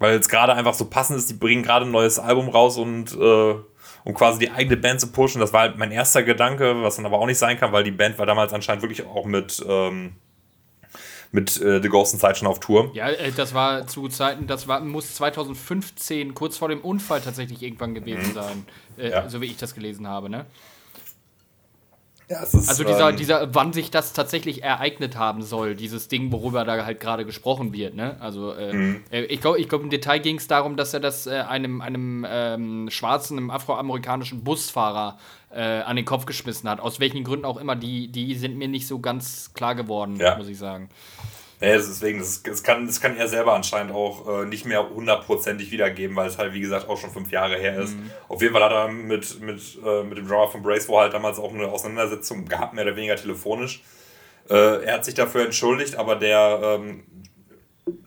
[0.04, 3.14] weil es gerade einfach so passend ist, die bringen gerade ein neues Album raus und
[3.14, 3.56] äh,
[4.04, 5.40] um quasi die eigene Band zu pushen.
[5.40, 7.92] Das war halt mein erster Gedanke, was dann aber auch nicht sein kann, weil die
[7.92, 10.18] Band war damals anscheinend wirklich auch mit, ähm,
[11.32, 12.92] mit äh, The Ghost Zeit schon auf Tour.
[12.94, 17.64] Ja, äh, das war zu Zeiten, das war, muss 2015, kurz vor dem Unfall tatsächlich
[17.64, 18.34] irgendwann gewesen mhm.
[18.34, 18.66] sein,
[18.98, 19.30] äh, ja.
[19.30, 20.46] so wie ich das gelesen habe, ne?
[22.30, 26.64] Ja, also dieser, ähm, dieser, wann sich das tatsächlich ereignet haben soll, dieses Ding, worüber
[26.64, 28.18] da halt gerade gesprochen wird, ne?
[28.20, 29.04] Also äh, mhm.
[29.12, 31.82] Äh, ich glaube, ich glaub, im Detail ging es darum, dass er das äh, einem,
[31.82, 35.18] einem ähm, schwarzen, einem afroamerikanischen Busfahrer
[35.52, 36.80] äh, an den Kopf geschmissen hat.
[36.80, 40.38] Aus welchen Gründen auch immer, die, die sind mir nicht so ganz klar geworden, ja.
[40.38, 40.90] muss ich sagen.
[41.64, 45.72] Ja, deswegen, das, das, kann, das kann er selber anscheinend auch äh, nicht mehr hundertprozentig
[45.72, 47.96] wiedergeben, weil es halt, wie gesagt, auch schon fünf Jahre her ist.
[47.96, 48.12] Mhm.
[48.28, 51.40] Auf jeden Fall hat er mit, mit, äh, mit dem Drummer von Bracewell halt damals
[51.40, 53.82] auch eine Auseinandersetzung gehabt, mehr oder weniger telefonisch.
[54.50, 57.06] Äh, er hat sich dafür entschuldigt, aber der ähm,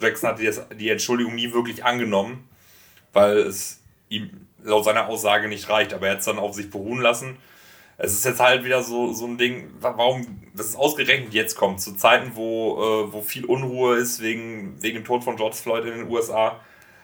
[0.01, 2.47] Jackson hat die, die Entschuldigung nie wirklich angenommen,
[3.15, 5.95] weil es ihm laut seiner Aussage nicht reicht.
[5.95, 7.39] Aber er hat es dann auf sich beruhen lassen
[7.99, 11.81] es ist jetzt halt wieder so, so ein Ding, warum das ist ausgerechnet jetzt kommt,
[11.81, 15.85] zu Zeiten, wo, äh, wo viel Unruhe ist wegen, wegen dem Tod von George Floyd
[15.85, 16.61] in den USA,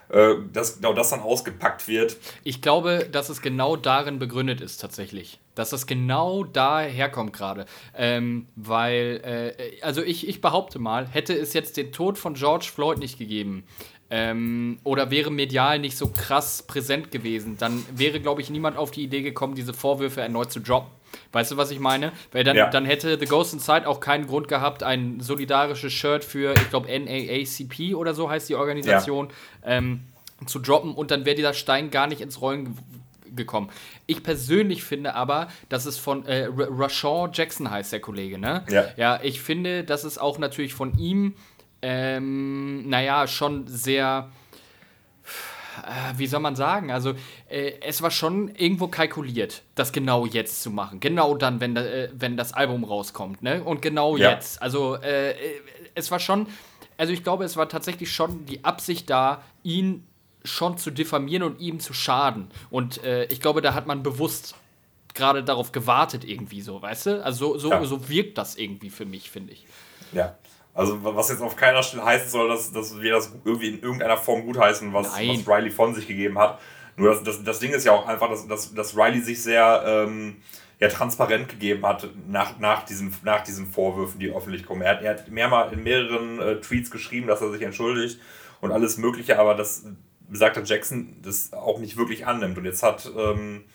[0.09, 2.17] äh, dass genau das dann ausgepackt wird.
[2.43, 5.39] Ich glaube, dass es genau darin begründet ist, tatsächlich.
[5.55, 7.65] Dass das genau daher kommt gerade.
[7.95, 12.69] Ähm, weil, äh, also ich, ich behaupte mal, hätte es jetzt den Tod von George
[12.73, 13.63] Floyd nicht gegeben,
[14.15, 18.91] ähm, oder wäre medial nicht so krass präsent gewesen, dann wäre, glaube ich, niemand auf
[18.91, 20.91] die Idee gekommen, diese Vorwürfe erneut zu droppen.
[21.31, 22.11] Weißt du, was ich meine?
[22.31, 22.69] Weil dann, ja.
[22.69, 26.87] dann hätte The Ghost Inside auch keinen Grund gehabt, ein solidarisches Shirt für, ich glaube,
[26.89, 29.29] NAACP oder so heißt die Organisation,
[29.63, 29.77] ja.
[29.77, 30.01] ähm,
[30.45, 32.77] zu droppen und dann wäre dieser Stein gar nicht ins Rollen
[33.35, 33.71] gekommen.
[34.05, 38.63] Ich persönlich finde aber, dass es von äh, Rashawn Jackson heißt der Kollege, ne?
[38.69, 38.85] Ja.
[38.95, 41.33] Ja, ich finde, dass es auch natürlich von ihm
[41.83, 44.31] ähm, naja, schon sehr,
[45.83, 47.13] äh, wie soll man sagen, also
[47.49, 51.01] äh, es war schon irgendwo kalkuliert, das genau jetzt zu machen.
[51.01, 53.61] Genau dann, wenn, äh, wenn das Album rauskommt, ne?
[53.61, 54.31] Und genau ja.
[54.31, 54.61] jetzt.
[54.61, 55.35] Also äh,
[55.93, 56.47] es war schon,
[56.97, 60.07] also ich glaube, es war tatsächlich schon die Absicht da, ihn
[60.45, 62.49] schon zu diffamieren und ihm zu schaden.
[62.69, 64.55] Und äh, ich glaube, da hat man bewusst
[65.13, 67.25] gerade darauf gewartet, irgendwie so, weißt du?
[67.25, 67.85] Also so, so, ja.
[67.85, 69.65] so wirkt das irgendwie für mich, finde ich.
[70.13, 70.37] Ja,
[70.73, 74.17] also was jetzt auf keiner Stelle heißen soll, dass, dass wir das irgendwie in irgendeiner
[74.17, 76.59] Form gutheißen, was, was Riley von sich gegeben hat.
[76.95, 79.83] Nur das, das, das Ding ist ja auch einfach, dass, dass, dass Riley sich sehr
[79.85, 80.37] ähm,
[80.79, 84.81] ja, transparent gegeben hat nach, nach, diesen, nach diesen Vorwürfen, die öffentlich kommen.
[84.81, 88.19] Er hat, er hat mehrmal in mehreren äh, Tweets geschrieben, dass er sich entschuldigt
[88.61, 89.85] und alles Mögliche, aber das
[90.27, 92.57] besagter Jackson das auch nicht wirklich annimmt.
[92.57, 93.65] Und jetzt hat ähm,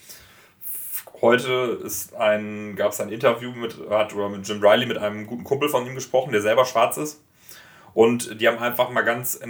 [1.20, 5.42] Heute ist ein, gab es ein Interview mit, hat mit Jim Riley mit einem guten
[5.42, 7.24] Kumpel von ihm gesprochen, der selber schwarz ist.
[7.92, 9.40] Und die haben einfach mal ganz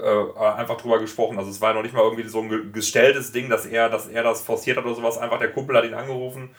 [0.00, 1.38] äh, einfach drüber gesprochen.
[1.38, 4.22] Also es war noch nicht mal irgendwie so ein gestelltes Ding, dass er, dass er
[4.22, 5.16] das forciert hat oder sowas.
[5.16, 6.50] Einfach der Kumpel hat ihn angerufen,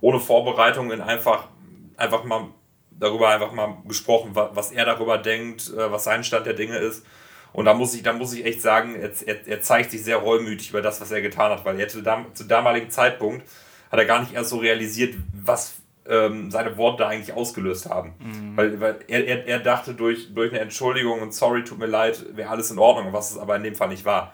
[0.00, 1.48] ohne Vorbereitung, in einfach,
[1.96, 2.48] einfach mal
[2.90, 7.04] darüber einfach mal gesprochen, was er darüber denkt, äh, was sein Stand der Dinge ist.
[7.52, 10.18] Und da muss ich, da muss ich echt sagen, er, er, er zeigt sich sehr
[10.18, 13.46] reumütig über das, was er getan hat, weil er hätte dam, zu damaligen Zeitpunkt
[13.90, 15.74] hat er gar nicht erst so realisiert, was
[16.06, 18.14] ähm, seine Worte da eigentlich ausgelöst haben.
[18.18, 18.56] Mhm.
[18.56, 22.24] Weil, weil er, er, er dachte, durch, durch eine Entschuldigung und sorry, tut mir leid,
[22.36, 24.32] wäre alles in Ordnung, was es aber in dem Fall nicht war.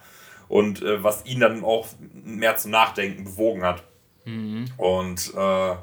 [0.48, 3.83] Und äh, was ihn dann auch mehr zum Nachdenken bewogen hat.
[4.24, 4.66] Mhm.
[4.76, 5.74] Und äh,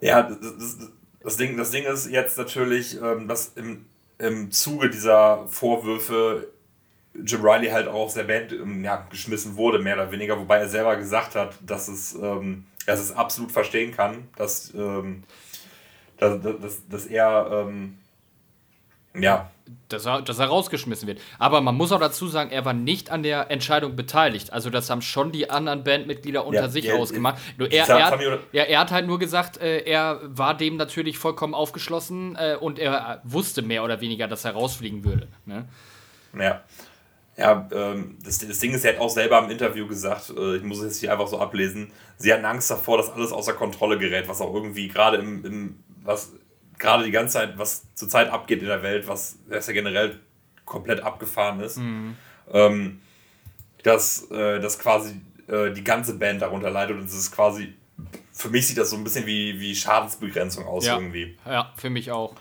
[0.00, 0.78] ja, das, das,
[1.22, 3.86] das, Ding, das Ding ist jetzt natürlich, ähm, dass im,
[4.24, 6.48] im Zuge dieser Vorwürfe
[7.14, 10.58] Jim Riley halt auch aus der Band ähm, ja, geschmissen wurde, mehr oder weniger, wobei
[10.58, 15.22] er selber gesagt hat, dass es, ähm, dass es absolut verstehen kann, dass, ähm,
[16.18, 17.98] dass, dass, dass er ähm,
[19.14, 19.50] ja.
[19.88, 21.20] Dass er, dass er rausgeschmissen wird.
[21.38, 24.52] Aber man muss auch dazu sagen, er war nicht an der Entscheidung beteiligt.
[24.52, 27.38] Also, das haben schon die anderen Bandmitglieder unter ja, sich ja, ausgemacht.
[27.56, 28.20] Nur er, er, hat,
[28.52, 32.78] ja, er hat halt nur gesagt, äh, er war dem natürlich vollkommen aufgeschlossen äh, und
[32.78, 35.28] er wusste mehr oder weniger, dass er rausfliegen würde.
[35.46, 35.66] Ne?
[36.38, 36.62] Ja.
[37.36, 40.62] Ja, ähm, das, das Ding ist, er hat auch selber im Interview gesagt, äh, ich
[40.62, 43.98] muss es jetzt hier einfach so ablesen, sie hatten Angst davor, dass alles außer Kontrolle
[43.98, 46.32] gerät, was auch irgendwie gerade im, im was
[46.78, 50.18] gerade die ganze Zeit, was zurzeit abgeht in der Welt, was, was ja generell
[50.64, 52.16] komplett abgefahren ist, mhm.
[52.52, 53.00] ähm,
[53.82, 57.74] dass, äh, dass quasi äh, die ganze Band darunter leidet und es ist quasi,
[58.32, 60.96] für mich sieht das so ein bisschen wie, wie Schadensbegrenzung aus ja.
[60.96, 61.36] irgendwie.
[61.44, 62.34] Ja, für mich auch.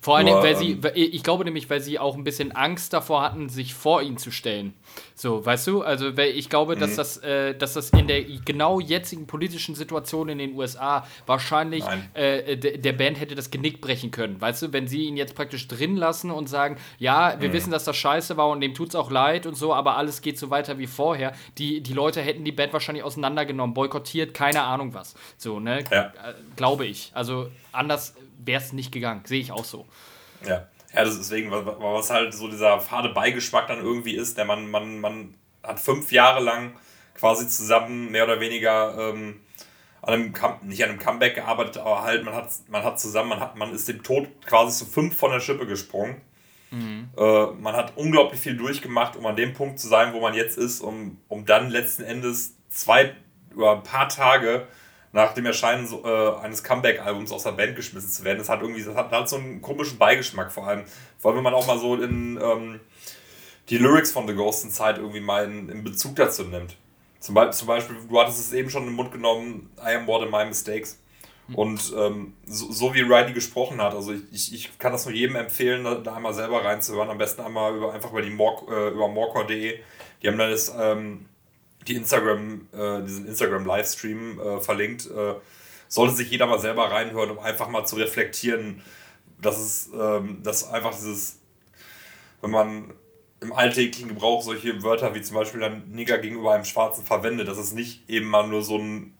[0.00, 3.22] Vor allem, weil sie, ähm, ich glaube nämlich, weil sie auch ein bisschen Angst davor
[3.22, 4.74] hatten, sich vor ihn zu stellen.
[5.14, 5.82] So, weißt du?
[5.82, 6.80] Also, weil ich glaube, mhm.
[6.80, 11.84] dass, das, äh, dass das in der genau jetzigen politischen Situation in den USA wahrscheinlich
[12.14, 14.40] äh, der Band hätte das Genick brechen können.
[14.40, 17.52] Weißt du, wenn sie ihn jetzt praktisch drin lassen und sagen, ja, wir mhm.
[17.52, 20.22] wissen, dass das scheiße war und dem tut es auch leid und so, aber alles
[20.22, 21.32] geht so weiter wie vorher.
[21.58, 25.14] Die, die Leute hätten die Band wahrscheinlich auseinandergenommen, boykottiert, keine Ahnung was.
[25.36, 25.84] So, ne?
[25.90, 26.06] Ja.
[26.06, 27.10] Äh, glaube ich.
[27.14, 29.22] Also, anders wäre es nicht gegangen.
[29.24, 29.86] Sehe ich auch so.
[30.46, 30.68] Ja.
[30.94, 35.34] Ja, deswegen, was halt so dieser fade Beigeschmack dann irgendwie ist, der man, man, man
[35.62, 36.72] hat fünf Jahre lang
[37.14, 39.40] quasi zusammen mehr oder weniger ähm,
[40.00, 43.40] an einem nicht an einem Comeback gearbeitet, aber halt, man hat, man hat zusammen, man
[43.40, 46.22] hat, man ist dem Tod quasi zu fünf von der Schippe gesprungen.
[46.70, 47.10] Mhm.
[47.16, 50.56] Äh, man hat unglaublich viel durchgemacht, um an dem Punkt zu sein, wo man jetzt
[50.56, 53.14] ist, um, um dann letzten Endes zwei
[53.54, 54.66] oder ein paar Tage
[55.12, 58.38] nach dem Erscheinen so, äh, eines Comeback-Albums aus der Band geschmissen zu werden.
[58.38, 60.84] Das hat irgendwie, das hat, das hat so einen komischen Beigeschmack vor allem.
[61.18, 62.80] Vor allem, wenn man auch mal so in ähm,
[63.70, 66.76] die Lyrics von The Ghost in Zeit irgendwie mal in, in Bezug dazu nimmt.
[67.20, 70.04] Zum, Be zum Beispiel, du hattest es eben schon in den Mund genommen, I am
[70.04, 70.98] more than my mistakes.
[71.48, 71.54] Mhm.
[71.54, 75.36] Und ähm, so, so, wie Riley gesprochen hat, also ich, ich kann das nur jedem
[75.36, 77.10] empfehlen, da, da einmal selber reinzuhören.
[77.10, 79.80] Am besten einmal über, einfach über die More, äh, über morecore.de.
[80.22, 81.27] Die haben dann das, ähm,
[81.88, 85.06] die Instagram, äh, diesen Instagram-Livestream äh, verlinkt.
[85.06, 85.34] Äh,
[85.88, 88.82] sollte sich jeder mal selber reinhören, um einfach mal zu reflektieren,
[89.40, 91.38] dass es, ähm, dass einfach dieses,
[92.42, 92.92] wenn man
[93.40, 97.58] im alltäglichen Gebrauch solche Wörter wie zum Beispiel dann Nigger gegenüber einem Schwarzen verwendet, dass
[97.58, 99.14] es nicht eben mal nur so ein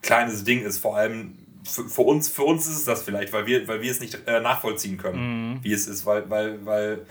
[0.00, 0.78] kleines Ding ist.
[0.78, 3.90] Vor allem für, für uns, für uns ist es das vielleicht, weil wir, weil wir
[3.90, 5.58] es nicht äh, nachvollziehen können, mhm.
[5.62, 7.06] wie es ist, weil, weil, weil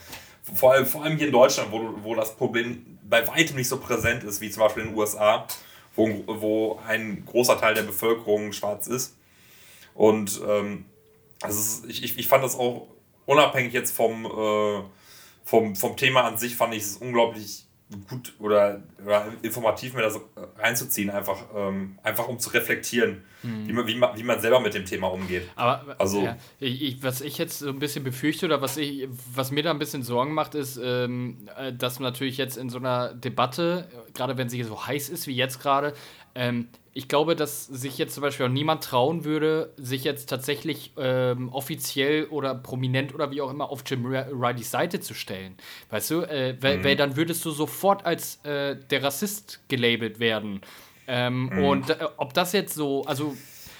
[0.53, 3.77] vor allem, vor allem hier in Deutschland, wo, wo das Problem bei weitem nicht so
[3.77, 5.45] präsent ist, wie zum Beispiel in den USA,
[5.95, 9.17] wo, wo ein großer Teil der Bevölkerung schwarz ist.
[9.93, 10.85] Und ähm,
[11.41, 12.87] also ich, ich, fand das auch
[13.25, 14.83] unabhängig jetzt vom, äh,
[15.43, 17.65] vom, vom Thema an sich, fand ich es unglaublich
[18.09, 20.19] gut oder, oder informativ mir das
[20.57, 23.67] reinzuziehen, einfach, ähm, einfach um zu reflektieren, mhm.
[23.67, 25.43] wie, man, wie, man, wie man selber mit dem Thema umgeht.
[25.55, 29.51] Aber also, ja, ich, was ich jetzt so ein bisschen befürchte oder was, ich, was
[29.51, 33.13] mir da ein bisschen Sorgen macht, ist, ähm, äh, dass natürlich jetzt in so einer
[33.13, 35.93] Debatte, gerade wenn sie so heiß ist wie jetzt gerade,
[36.35, 40.91] ähm, ich glaube, dass sich jetzt zum Beispiel auch niemand trauen würde, sich jetzt tatsächlich
[40.97, 45.55] ähm, offiziell oder prominent oder wie auch immer auf Jim Rileys Seite zu stellen.
[45.89, 46.83] Weißt du, äh, weil, mhm.
[46.83, 50.61] weil, dann würdest du sofort als äh, der Rassist gelabelt werden.
[51.07, 51.63] Ähm, mhm.
[51.63, 53.37] Und äh, ob das jetzt so, also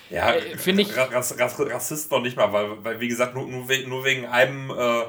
[0.10, 0.96] ja, äh, finde ich.
[0.96, 4.26] Rass, Rass, Rassist noch nicht mal, weil, weil wie gesagt, nur, nur, wegen, nur wegen
[4.26, 5.04] einem, äh,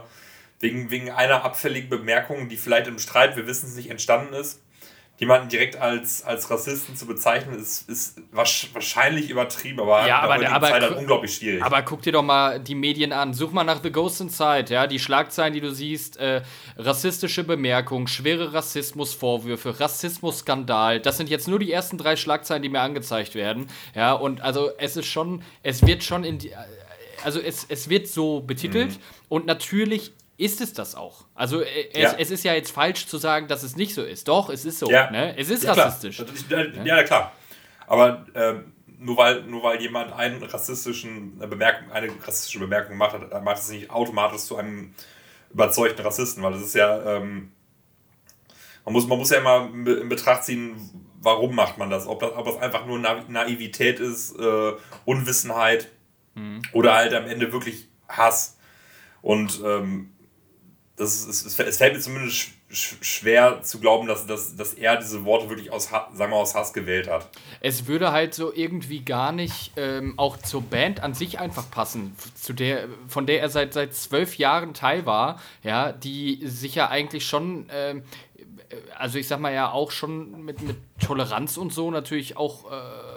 [0.59, 4.61] wegen, wegen einer abfälligen Bemerkung, die vielleicht im Streit, wir wissen es nicht, entstanden ist
[5.18, 10.53] jemanden direkt als, als Rassisten zu bezeichnen, ist, ist wahrscheinlich übertrieben, aber ja, aber, der
[10.53, 11.62] aber, Zeit halt unglaublich schwierig.
[11.62, 13.33] Aber guck dir doch mal die Medien an.
[13.33, 16.42] Such mal nach The Ghost Inside, ja, die Schlagzeilen, die du siehst, äh,
[16.77, 20.98] rassistische Bemerkungen, schwere Rassismusvorwürfe, Rassismusskandal.
[20.98, 23.68] Das sind jetzt nur die ersten drei Schlagzeilen, die mir angezeigt werden.
[23.94, 26.53] Ja, und also es ist schon, es wird schon in die,
[27.22, 28.98] also es, es wird so betitelt mhm.
[29.29, 31.26] und natürlich ist es das auch.
[31.35, 32.14] Also äh, es, ja.
[32.18, 34.26] es, ist ja jetzt falsch zu sagen, dass es nicht so ist.
[34.26, 34.90] Doch, es ist so.
[34.90, 35.11] Ja.
[35.11, 35.37] Ne?
[35.38, 36.24] Es ist ja, rassistisch.
[36.48, 36.66] Klar.
[36.85, 37.33] Ja, ja, klar.
[37.87, 43.14] Aber ähm, nur, weil, nur weil jemand einen rassistischen eine Bemerkung, eine rassistische Bemerkung macht,
[43.42, 44.94] macht es nicht automatisch zu einem
[45.52, 47.52] überzeugten Rassisten, weil das ist ja, ähm,
[48.85, 50.76] man, muss, man muss ja immer in Betracht ziehen,
[51.20, 52.07] warum macht man das?
[52.07, 54.72] Ob das, ob das einfach nur Naivität ist, äh,
[55.05, 55.88] Unwissenheit
[56.35, 56.62] mhm.
[56.72, 58.59] oder halt am Ende wirklich Hass.
[59.20, 60.12] Und ähm,
[60.96, 65.48] das ist, es, fällt mir zumindest schwer zu glauben, dass, dass, dass er diese Worte
[65.48, 67.28] wirklich aus, sagen wir, aus Hass gewählt hat.
[67.61, 72.16] Es würde halt so irgendwie gar nicht ähm, auch zur Band an sich einfach passen,
[72.35, 76.88] zu der, von der er seit, seit zwölf Jahren Teil war, ja, die sich ja
[76.88, 78.05] eigentlich schon, ähm,
[78.96, 83.12] also ich sag mal ja auch schon mit, mit Toleranz und so natürlich auch äh,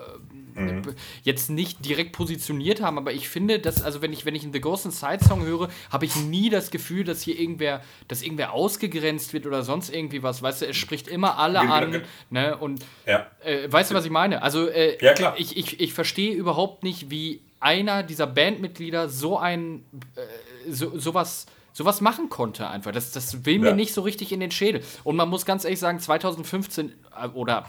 [0.56, 0.82] mhm.
[1.24, 4.54] jetzt nicht direkt positioniert haben, aber ich finde, dass, also wenn ich, wenn ich einen
[4.54, 8.54] The Ghost Inside Song höre, habe ich nie das Gefühl, dass hier irgendwer, dass irgendwer
[8.54, 10.42] ausgegrenzt wird oder sonst irgendwie was.
[10.42, 12.04] Weißt du, es spricht immer alle an.
[12.30, 12.58] Ne?
[12.58, 13.28] Und ja.
[13.44, 14.42] äh, weißt du, was ich meine?
[14.42, 15.36] Also äh, ja, klar.
[15.38, 21.46] ich, ich, ich verstehe überhaupt nicht, wie einer dieser Bandmitglieder so ein äh, so, sowas
[21.76, 22.94] sowas machen konnte einfach.
[22.94, 23.76] Das, das will mir ja.
[23.76, 24.82] nicht so richtig in den Schädel.
[25.04, 27.66] Und man muss ganz ehrlich sagen, 2015 äh, oder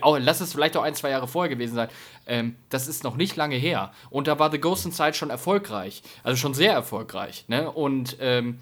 [0.00, 1.88] auch, lass es vielleicht auch ein, zwei Jahre vorher gewesen sein,
[2.26, 3.92] ähm, das ist noch nicht lange her.
[4.10, 6.02] Und da war The Ghost Inside schon erfolgreich.
[6.22, 7.46] Also schon sehr erfolgreich.
[7.48, 7.68] Ne?
[7.68, 8.60] Und ähm,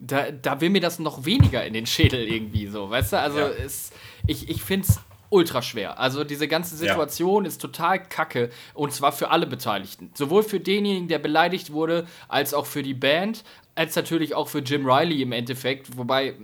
[0.00, 3.20] da, da will mir das noch weniger in den Schädel irgendwie so, weißt du?
[3.20, 3.48] Also ja.
[3.48, 3.92] es,
[4.26, 4.98] ich, ich finde es
[5.30, 5.98] ultra schwer.
[5.98, 7.48] Also diese ganze Situation ja.
[7.48, 10.10] ist total kacke und zwar für alle Beteiligten.
[10.14, 14.58] Sowohl für denjenigen, der beleidigt wurde, als auch für die Band, als natürlich auch für
[14.58, 15.96] Jim Riley im Endeffekt.
[15.96, 16.34] Wobei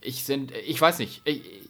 [0.00, 1.22] ich sind, ich weiß nicht,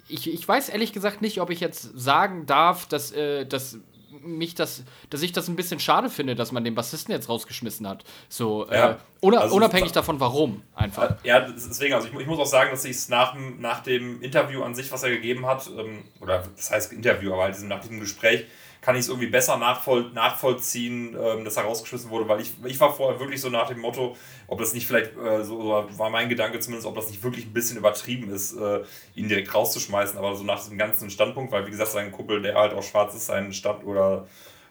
[0.09, 3.79] ich, ich weiß ehrlich gesagt nicht, ob ich jetzt sagen darf, dass, äh, dass
[4.23, 7.89] mich das, dass ich das ein bisschen schade finde, dass man den Bassisten jetzt rausgeschmissen
[7.89, 8.05] hat.
[8.29, 11.17] So, äh, ja, äh, oder, also unabhängig davon, warum einfach.
[11.25, 14.63] Ja, deswegen, also ich, ich muss auch sagen, dass ich es nach, nach dem Interview
[14.63, 18.01] an sich, was er gegeben hat, ähm, oder das heißt Interview, aber halt nach diesem
[18.01, 18.47] Gespräch,
[18.83, 22.79] kann ich es irgendwie besser nachvoll, nachvollziehen, ähm, dass er rausgeschmissen wurde, weil ich, ich
[22.81, 24.17] war vorher wirklich so nach dem Motto,
[24.49, 27.53] ob das nicht vielleicht, äh, so war mein Gedanke zumindest, ob das nicht wirklich ein
[27.53, 28.81] bisschen übertrieben ist, äh,
[29.15, 32.57] ihn direkt rauszuschmeißen, aber so nach diesem ganzen Standpunkt, weil wie gesagt, sein Kumpel, der
[32.57, 34.27] halt auch schwarz ist, seinen Stand oder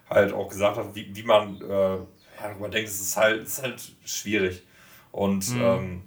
[0.09, 2.03] halt auch gesagt hat, wie, wie man äh, ja,
[2.41, 4.63] darüber denkt, es ist halt, ist halt schwierig.
[5.13, 5.61] Und mhm.
[5.61, 6.01] ähm,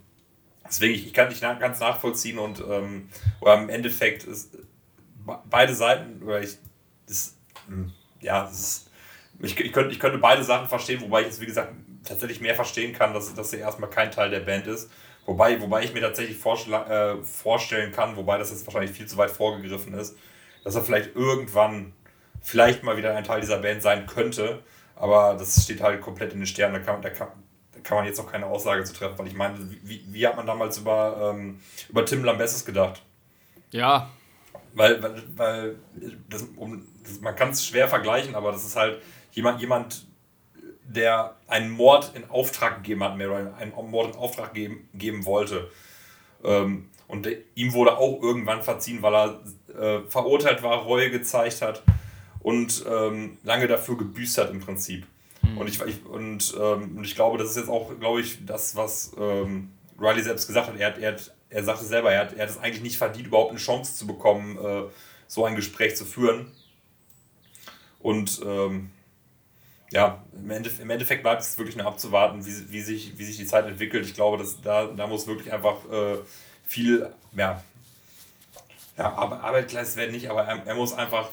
[0.67, 3.09] deswegen, ich, ich kann nicht nach, ganz nachvollziehen und ähm,
[3.41, 4.59] oder im Endeffekt ist
[5.49, 6.59] beide Seiten, oder ich,
[7.07, 7.35] hm,
[8.21, 8.91] ja, ist,
[9.41, 11.73] ich, ich, könnte, ich könnte beide Sachen verstehen, wobei ich jetzt, wie gesagt,
[12.05, 14.91] tatsächlich mehr verstehen kann, dass, dass er erstmal kein Teil der Band ist.
[15.27, 19.31] Wobei, wobei ich mir tatsächlich äh, vorstellen kann, wobei das jetzt wahrscheinlich viel zu weit
[19.31, 20.17] vorgegriffen ist,
[20.65, 21.95] dass er vielleicht irgendwann
[22.43, 24.63] vielleicht mal wieder ein Teil dieser Band sein könnte.
[24.97, 26.75] Aber das steht halt komplett in den Sternen.
[26.75, 27.29] Da kann, da kann,
[27.73, 30.37] da kann man jetzt noch keine Aussage zu treffen, weil ich meine, wie, wie hat
[30.37, 33.03] man damals über, ähm, über Tim Lambesis gedacht?
[33.71, 34.11] Ja.
[34.75, 35.77] Weil, weil, weil
[36.29, 39.01] das, um, das, man kann es schwer vergleichen, aber das ist halt
[39.33, 40.07] jemand, jemand,
[40.87, 45.25] der einen Mord in Auftrag gegeben hat, mehr oder einen Mord in Auftrag geben, geben
[45.25, 45.71] wollte.
[46.43, 49.41] Ähm, und der, ihm wurde auch irgendwann verziehen, weil er
[49.79, 51.83] äh, verurteilt war, Reue gezeigt hat
[52.41, 55.07] und ähm, lange dafür gebüßt hat im Prinzip.
[55.43, 55.59] Mhm.
[55.59, 58.77] Und, ich, ich, und, ähm, und ich glaube, das ist jetzt auch, glaube ich, das,
[58.77, 60.79] was ähm, Riley selbst gesagt hat.
[60.79, 63.29] Er, hat, er, hat, er sagte selber, er hat, er hat es eigentlich nicht verdient,
[63.29, 64.83] überhaupt eine Chance zu bekommen, äh,
[65.29, 66.51] so ein Gespräch zu führen.
[68.01, 68.91] Und ähm,
[69.93, 73.37] ja, im Endeffekt, im Endeffekt bleibt es wirklich nur abzuwarten, wie, wie, sich, wie sich
[73.37, 74.05] die Zeit entwickelt.
[74.05, 76.17] Ich glaube, dass da, da muss wirklich einfach äh,
[76.67, 77.63] viel, ja,
[78.99, 81.31] ja, Arbeit geleistet werden nicht, aber er, er muss einfach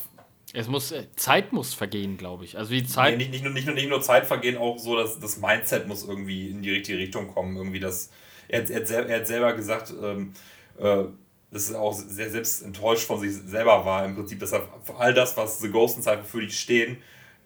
[0.54, 2.58] es muss, äh, Zeit muss vergehen, glaube ich.
[2.58, 3.18] Also die Zeit.
[3.18, 5.88] Nee, nicht, nicht, nur, nicht, nur, nicht nur Zeit vergehen, auch so, dass das Mindset
[5.88, 7.56] muss irgendwie in die richtige Richtung kommen.
[7.56, 8.12] Irgendwie das,
[8.52, 10.34] er, er, er hat selber gesagt, ähm,
[10.78, 11.04] äh,
[11.52, 14.96] dass er auch sehr selbst enttäuscht von sich selber war, im Prinzip, dass er für
[14.96, 16.98] all das, was The Ghost und Cypher für dich stehen,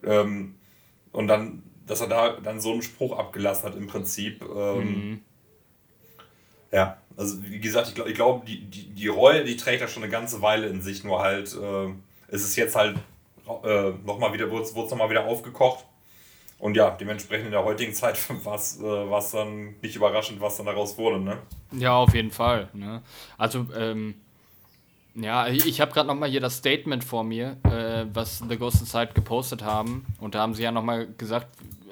[0.04, 0.56] ähm,
[1.12, 4.44] und dann, dass er da dann so einen Spruch abgelassen hat, im Prinzip.
[4.44, 5.22] Ähm, mhm.
[6.72, 9.88] Ja, also wie gesagt, ich glaube, ich glaub, die, die, die Reue, die trägt er
[9.88, 11.56] schon eine ganze Weile in sich, nur halt.
[11.56, 11.94] Äh,
[12.28, 12.98] ist es jetzt halt
[13.64, 15.86] äh, nochmal wieder, wurde es nochmal wieder aufgekocht.
[16.66, 20.66] Und ja, dementsprechend in der heutigen Zeit war es äh, dann nicht überraschend, was dann
[20.66, 21.38] daraus wurde, ne?
[21.72, 22.70] Ja, auf jeden Fall.
[22.74, 23.04] Ne?
[23.38, 24.16] Also, ähm,
[25.14, 29.12] ja, ich habe gerade nochmal hier das Statement vor mir, äh, was The Ghost Inside
[29.14, 30.08] gepostet haben.
[30.20, 31.50] Und da haben sie ja nochmal gesagt,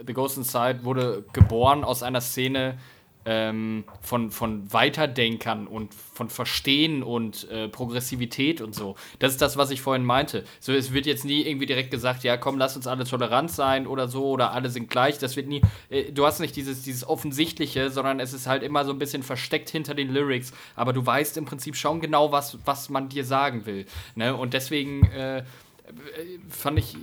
[0.07, 2.79] The Ghost Inside wurde geboren aus einer Szene,
[3.25, 8.95] ähm, von, von Weiterdenkern und von Verstehen und äh, Progressivität und so.
[9.19, 10.43] Das ist das, was ich vorhin meinte.
[10.59, 13.87] So, es wird jetzt nie irgendwie direkt gesagt, ja, komm, lass uns alle tolerant sein
[13.87, 15.17] oder so oder alle sind gleich.
[15.17, 15.61] Das wird nie.
[15.89, 19.23] Äh, du hast nicht dieses, dieses Offensichtliche, sondern es ist halt immer so ein bisschen
[19.23, 20.53] versteckt hinter den Lyrics.
[20.75, 23.85] Aber du weißt im Prinzip schon genau, was, was man dir sagen will.
[24.15, 24.35] Ne?
[24.35, 25.03] Und deswegen.
[25.05, 25.43] Äh,
[26.49, 26.95] fand ich,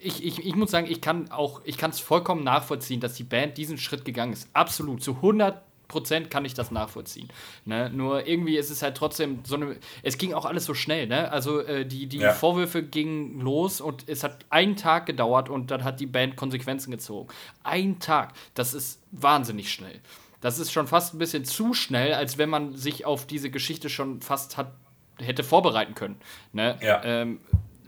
[0.00, 3.24] ich, ich, ich muss sagen, ich kann auch, ich kann es vollkommen nachvollziehen, dass die
[3.24, 4.48] Band diesen Schritt gegangen ist.
[4.52, 7.28] Absolut, zu 100 Prozent kann ich das nachvollziehen.
[7.64, 7.90] Ne?
[7.90, 9.76] Nur irgendwie ist es halt trotzdem so eine.
[10.02, 11.30] Es ging auch alles so schnell, ne?
[11.30, 12.32] Also äh, die, die ja.
[12.32, 16.90] Vorwürfe gingen los und es hat einen Tag gedauert und dann hat die Band Konsequenzen
[16.90, 17.28] gezogen.
[17.62, 20.00] Ein Tag, das ist wahnsinnig schnell.
[20.40, 23.88] Das ist schon fast ein bisschen zu schnell, als wenn man sich auf diese Geschichte
[23.88, 24.72] schon fast hat,
[25.18, 26.16] hätte vorbereiten können.
[26.52, 26.78] Ne?
[26.82, 27.02] Ja.
[27.04, 27.40] Ähm,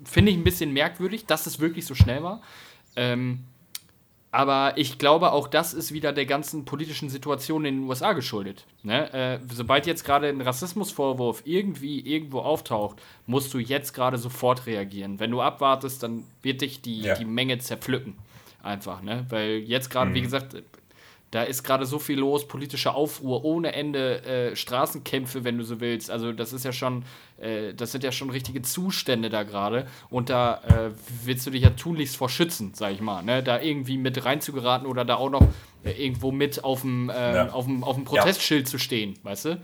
[0.05, 2.41] Finde ich ein bisschen merkwürdig, dass es wirklich so schnell war.
[2.97, 3.45] Ähm,
[4.31, 8.67] aber ich glaube, auch das ist wieder der ganzen politischen Situation in den USA geschuldet.
[8.83, 9.13] Ne?
[9.13, 15.19] Äh, sobald jetzt gerade ein Rassismusvorwurf irgendwie irgendwo auftaucht, musst du jetzt gerade sofort reagieren.
[15.19, 17.15] Wenn du abwartest, dann wird dich die, ja.
[17.15, 18.17] die Menge zerpflücken.
[18.63, 19.25] Einfach, ne?
[19.31, 20.15] Weil jetzt gerade, mhm.
[20.15, 20.57] wie gesagt,
[21.31, 25.79] da ist gerade so viel los, politische Aufruhr ohne Ende, äh, Straßenkämpfe, wenn du so
[25.81, 26.11] willst.
[26.11, 27.05] Also das ist ja schon,
[27.39, 29.87] äh, das sind ja schon richtige Zustände da gerade.
[30.09, 30.91] Und da äh,
[31.25, 33.23] willst du dich ja tunlichst vor schützen, sag ich mal.
[33.23, 33.43] Ne?
[33.43, 35.47] Da irgendwie mit reinzugeraten oder da auch noch
[35.85, 37.49] äh, irgendwo mit auf dem, äh, ja.
[37.51, 38.71] auf dem, auf dem Protestschild ja.
[38.71, 39.61] zu stehen, weißt du?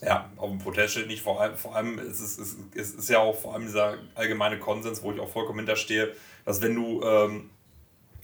[0.00, 1.22] Ja, auf dem Protestschild nicht.
[1.22, 4.60] Vor allem, vor allem ist es, ist, es ist ja auch vor allem dieser allgemeine
[4.60, 7.50] Konsens, wo ich auch vollkommen hinterstehe, dass wenn du, ähm,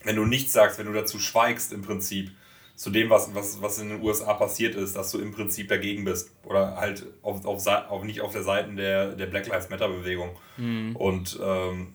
[0.04, 2.30] wenn du nichts sagst, wenn du dazu schweigst im Prinzip,
[2.80, 6.02] zu dem, was, was, was in den USA passiert ist, dass du im Prinzip dagegen
[6.02, 6.32] bist.
[6.44, 10.30] Oder halt auf, auf, auf nicht auf der Seite der, der Black Lives Matter Bewegung.
[10.56, 10.96] Mhm.
[10.96, 11.92] Und ähm,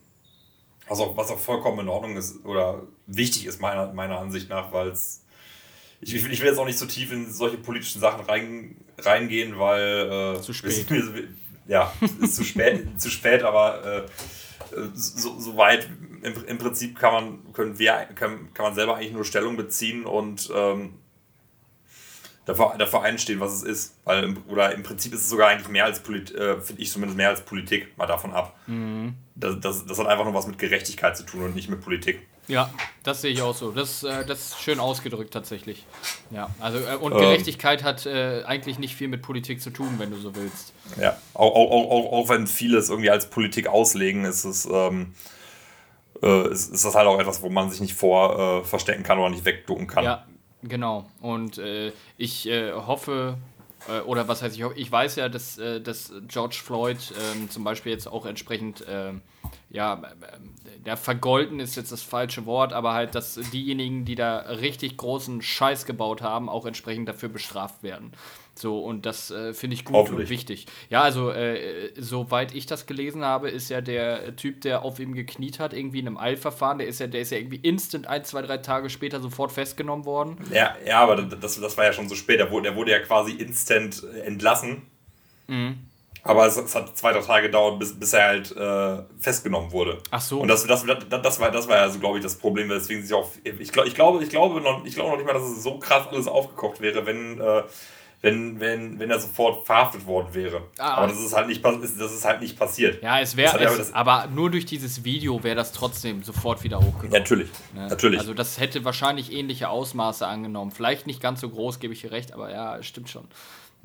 [0.88, 4.72] was, auch, was auch vollkommen in Ordnung ist oder wichtig ist, meiner, meiner Ansicht nach,
[4.74, 5.24] weil es.
[6.02, 10.36] Ich, ich will jetzt auch nicht so tief in solche politischen Sachen rein, reingehen, weil.
[10.38, 10.86] Äh, zu spät.
[11.68, 11.92] ja,
[12.22, 15.90] ist zu spät, zu spät, aber äh, so, so weit
[16.26, 20.06] im, im Prinzip kann man, können wir, kann, kann man selber eigentlich nur Stellung beziehen
[20.06, 20.96] und ähm,
[22.46, 23.96] dafür, dafür einstehen, was es ist.
[24.04, 26.92] Weil im, oder im Prinzip ist es sogar eigentlich mehr als Politik, äh, finde ich
[26.92, 28.58] zumindest mehr als Politik, mal davon ab.
[28.68, 29.16] Mhm.
[29.36, 32.26] Das, das, das hat einfach nur was mit Gerechtigkeit zu tun und nicht mit Politik.
[32.48, 32.72] Ja,
[33.04, 33.72] das sehe ich auch so.
[33.72, 35.86] Das, äh, das ist schön ausgedrückt tatsächlich.
[36.30, 39.96] Ja, also äh, und ähm, Gerechtigkeit hat äh, eigentlich nicht viel mit Politik zu tun,
[39.98, 40.74] wenn du so willst.
[41.00, 45.16] Ja, auch, auch, auch, auch wenn viele es irgendwie als Politik auslegen, ist es ähm,
[46.26, 49.20] äh, ist, ist, das halt auch etwas, wo man sich nicht vor äh, verstecken kann
[49.20, 50.04] oder nicht wegducken kann.
[50.04, 50.26] Ja,
[50.64, 51.06] genau.
[51.22, 53.38] Und äh, ich hoffe,
[54.08, 56.98] oder was heißt ich hoffe, ich weiß ja, dass, dass George Floyd
[57.36, 59.22] ähm, zum Beispiel jetzt auch entsprechend ähm,
[59.76, 60.02] ja,
[60.86, 65.42] der vergolden ist jetzt das falsche Wort, aber halt, dass diejenigen, die da richtig großen
[65.42, 68.14] Scheiß gebaut haben, auch entsprechend dafür bestraft werden.
[68.58, 70.68] So, und das äh, finde ich gut und wichtig.
[70.90, 75.14] Ja, also, äh, soweit ich das gelesen habe, ist ja der Typ, der auf ihm
[75.14, 78.24] gekniet hat, irgendwie in einem Eilverfahren, der ist ja, der ist ja irgendwie instant ein,
[78.24, 80.38] zwei, drei Tage später sofort festgenommen worden.
[80.54, 82.40] Ja, ja, aber das, das war ja schon so spät.
[82.40, 84.84] Der wurde, der wurde ja quasi instant entlassen.
[85.48, 85.80] Mhm.
[86.26, 90.00] Aber es, es, hat zwei, drei Tage gedauert, bis, bis er halt äh, festgenommen wurde.
[90.10, 90.42] Ach so.
[90.42, 93.04] Und das, das, das, das, war, das war ja so, glaube ich, das Problem, weswegen
[93.04, 93.30] sich auch.
[93.44, 95.78] Ich, glaub, ich, glaube, ich, glaube noch, ich glaube noch nicht mal, dass es so
[95.78, 97.40] krass alles aufgekocht wäre, wenn.
[97.40, 97.64] Äh,
[98.22, 100.64] wenn, wenn, wenn er sofort verhaftet worden wäre.
[100.80, 103.04] Ah, aber das ist halt nicht, das ist halt nicht passiert.
[103.04, 107.12] Ja, es wäre, aber nur durch dieses Video wäre das trotzdem sofort wieder hochgekommen.
[107.12, 107.88] Ja, natürlich, ne?
[107.88, 108.20] natürlich.
[108.20, 110.72] Also das hätte wahrscheinlich ähnliche Ausmaße angenommen.
[110.72, 113.26] Vielleicht nicht ganz so groß, gebe ich dir recht, aber ja, stimmt schon.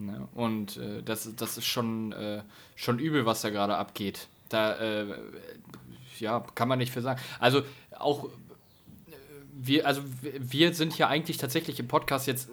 [0.06, 0.28] Ne?
[0.34, 2.42] Und äh, das, das ist schon, äh,
[2.76, 4.28] schon übel, was da gerade abgeht.
[4.48, 5.06] Da äh,
[6.18, 7.20] ja, kann man nicht für sagen.
[7.38, 7.62] Also
[7.98, 8.28] auch
[9.62, 12.48] wir, also wir sind ja eigentlich tatsächlich im Podcast jetzt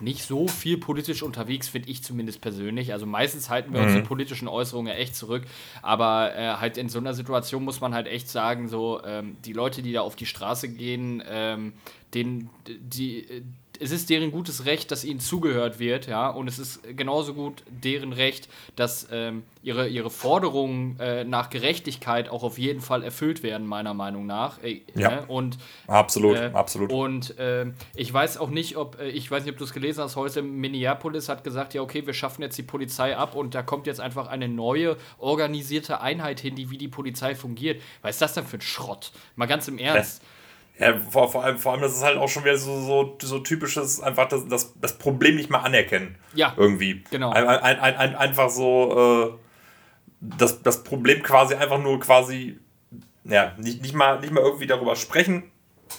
[0.00, 2.92] nicht so viel politisch unterwegs, finde ich zumindest persönlich.
[2.92, 3.86] Also meistens halten wir mhm.
[3.86, 5.44] unsere politischen Äußerungen ja echt zurück.
[5.82, 9.52] Aber äh, halt in so einer Situation muss man halt echt sagen, so ähm, die
[9.52, 11.74] Leute, die da auf die Straße gehen, ähm,
[12.14, 13.44] denen, die,
[13.80, 17.62] es ist deren gutes Recht, dass ihnen zugehört wird, ja, und es ist genauso gut
[17.68, 23.42] deren Recht, dass ähm, ihre, ihre Forderungen äh, nach Gerechtigkeit auch auf jeden Fall erfüllt
[23.42, 24.62] werden, meiner Meinung nach.
[24.62, 25.24] Äh, ja, ne?
[25.28, 26.92] und, absolut, äh, absolut.
[26.92, 30.04] Und ähm, ich weiß auch nicht, ob, äh, ich weiß nicht, ob du es gelesen
[30.04, 33.62] hast, heute Minneapolis hat gesagt, ja, okay, wir schaffen jetzt die Polizei ab und da
[33.62, 37.82] kommt jetzt einfach eine neue organisierte Einheit hin, die wie die Polizei fungiert.
[38.02, 39.12] Was ist das denn für ein Schrott?
[39.36, 40.22] Mal ganz im Ernst.
[40.22, 40.28] Ja,
[41.10, 44.00] vor, vor, allem, vor allem, das ist halt auch schon wieder so, so, so typisches,
[44.00, 46.16] einfach das, das, das Problem nicht mal anerkennen.
[46.34, 46.52] Ja.
[46.56, 47.04] Irgendwie.
[47.10, 47.30] Genau.
[47.30, 49.38] Ein, ein, ein, ein einfach so, äh,
[50.20, 52.58] das, das Problem quasi einfach nur quasi,
[53.24, 55.44] ja, nicht, nicht, mal, nicht mal irgendwie darüber sprechen,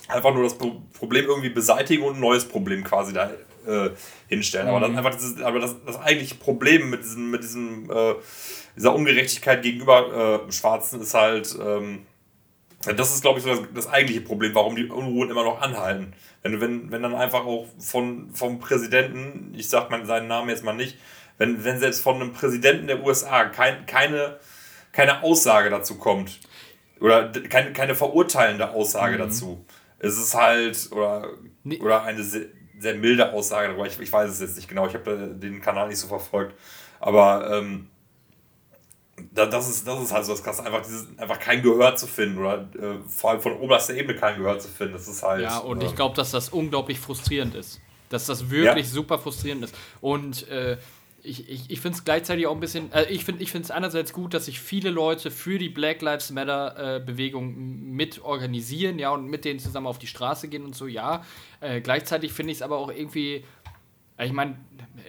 [0.09, 3.31] einfach nur das Problem irgendwie beseitigen und ein neues Problem quasi da
[3.65, 3.91] äh,
[4.27, 4.67] hinstellen.
[4.67, 4.73] Mhm.
[4.73, 8.15] Aber, das, einfach dieses, aber das, das eigentliche Problem mit, diesem, mit diesem, äh,
[8.75, 12.05] dieser Ungerechtigkeit gegenüber äh, Schwarzen ist halt, ähm,
[12.93, 16.13] das ist, glaube ich, so das, das, eigentliche Problem, warum die Unruhen immer noch anhalten.
[16.43, 20.63] Wenn, wenn, wenn dann einfach auch von, vom Präsidenten, ich sage mal seinen Namen jetzt
[20.63, 20.97] mal nicht,
[21.37, 24.39] wenn, wenn selbst von einem Präsidenten der USA kein, keine,
[24.91, 26.39] keine Aussage dazu kommt,
[26.99, 29.19] oder keine, keine verurteilende Aussage mhm.
[29.19, 29.65] dazu,
[29.99, 31.29] es ist halt, oder,
[31.63, 31.79] nee.
[31.79, 32.45] oder eine sehr,
[32.79, 35.87] sehr milde Aussage darüber, ich, ich weiß es jetzt nicht genau, ich habe den Kanal
[35.87, 36.55] nicht so verfolgt,
[36.99, 37.89] aber ähm,
[39.33, 42.37] das ist, das ist halt so das Krasse, einfach, dieses, einfach kein Gehör zu finden
[42.37, 44.93] oder äh, vor allem von oberster Ebene kein Gehör zu finden.
[44.93, 45.41] Das ist halt.
[45.41, 47.79] Ja, und äh, ich glaube, dass das unglaublich frustrierend ist.
[48.09, 48.91] Dass das wirklich ja.
[48.91, 49.75] super frustrierend ist.
[50.01, 50.77] Und äh,
[51.25, 54.33] ich, ich, ich finde es gleichzeitig auch ein bisschen, äh, ich finde es einerseits gut,
[54.33, 57.55] dass sich viele Leute für die Black Lives Matter äh, Bewegung
[57.91, 61.23] mit organisieren, ja, und mit denen zusammen auf die Straße gehen und so, ja.
[61.61, 63.43] Äh, gleichzeitig finde ich es aber auch irgendwie
[64.23, 64.55] ich meine,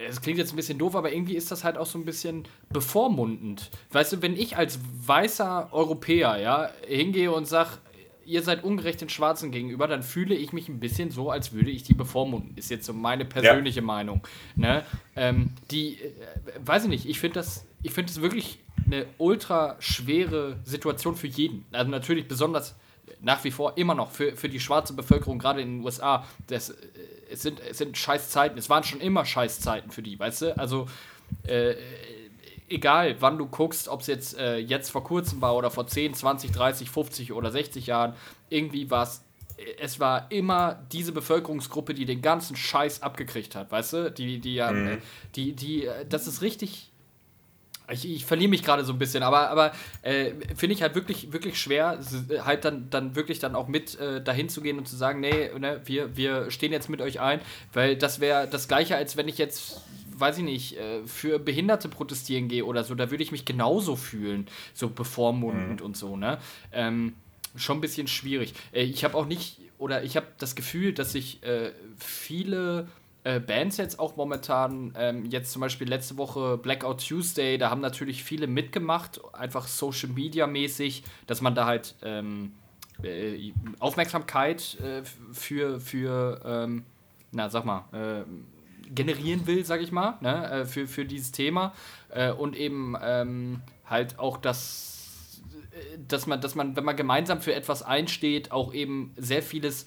[0.07, 2.43] es klingt jetzt ein bisschen doof, aber irgendwie ist das halt auch so ein bisschen
[2.69, 3.69] bevormundend.
[3.91, 7.77] Weißt du, wenn ich als weißer Europäer, ja, hingehe und sage,
[8.25, 11.71] ihr seid ungerecht den Schwarzen gegenüber, dann fühle ich mich ein bisschen so, als würde
[11.71, 12.57] ich die bevormunden.
[12.57, 13.85] Ist jetzt so meine persönliche ja.
[13.85, 14.21] Meinung.
[14.55, 14.83] Ne?
[15.15, 16.11] Ähm, die, äh,
[16.59, 21.27] weiß ich nicht, ich finde das, ich finde es wirklich eine ultra schwere Situation für
[21.27, 21.65] jeden.
[21.71, 22.75] Also natürlich besonders
[23.21, 26.25] nach wie vor immer noch für, für die schwarze Bevölkerung, gerade in den USA.
[26.47, 26.75] Das, äh,
[27.31, 28.57] es sind, es sind scheiß Zeiten.
[28.57, 30.57] Es waren schon immer scheiß Zeiten für die, weißt du?
[30.57, 30.87] Also,
[31.43, 31.75] äh,
[32.69, 36.13] egal wann du guckst, ob es jetzt, äh, jetzt vor kurzem war oder vor 10,
[36.13, 38.13] 20, 30, 50 oder 60 Jahren,
[38.49, 39.21] irgendwie war es
[39.79, 44.11] es war immer diese Bevölkerungsgruppe, die den ganzen Scheiß abgekriegt hat, weißt du?
[44.11, 44.99] Die, die, mhm.
[45.35, 46.91] die, die, das ist richtig,
[47.89, 49.71] ich, ich verliere mich gerade so ein bisschen, aber, aber
[50.01, 51.99] äh, finde ich halt wirklich, wirklich schwer,
[52.43, 55.49] halt dann, dann wirklich dann auch mit äh, dahin zu gehen und zu sagen, nee,
[55.57, 57.39] ne, wir, wir stehen jetzt mit euch ein,
[57.73, 59.81] weil das wäre das gleiche, als wenn ich jetzt,
[60.17, 63.95] weiß ich nicht, äh, für Behinderte protestieren gehe oder so, da würde ich mich genauso
[63.95, 65.85] fühlen, so bevormundend mhm.
[65.85, 66.39] und so, ne?
[66.73, 67.13] Ähm,
[67.55, 68.53] schon ein bisschen schwierig.
[68.73, 72.87] Äh, ich habe auch nicht, oder ich habe das Gefühl, dass sich äh, viele
[73.27, 77.81] äh, Bands jetzt auch momentan, ähm, jetzt zum Beispiel letzte Woche Blackout Tuesday, da haben
[77.81, 82.53] natürlich viele mitgemacht, einfach Social Media mäßig, dass man da halt ähm,
[83.03, 85.03] äh, Aufmerksamkeit äh,
[85.33, 86.83] für, für ähm,
[87.31, 88.23] na sag mal, äh,
[88.89, 91.73] generieren will, sag ich mal, ne, äh, für, für dieses Thema.
[92.09, 95.41] Äh, und eben ähm, halt auch das,
[96.07, 99.85] dass man, dass man, wenn man gemeinsam für etwas einsteht, auch eben sehr vieles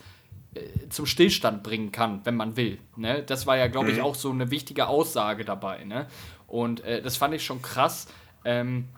[0.88, 2.78] zum Stillstand bringen kann, wenn man will.
[2.96, 3.22] Ne?
[3.22, 4.04] Das war ja, glaube ich, mhm.
[4.04, 5.84] auch so eine wichtige Aussage dabei.
[5.84, 6.06] Ne?
[6.46, 8.08] Und äh, das fand ich schon krass.
[8.44, 8.88] Ähm,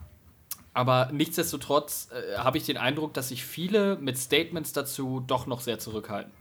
[0.72, 5.60] aber nichtsdestotrotz äh, habe ich den Eindruck, dass sich viele mit Statements dazu doch noch
[5.60, 6.32] sehr zurückhalten.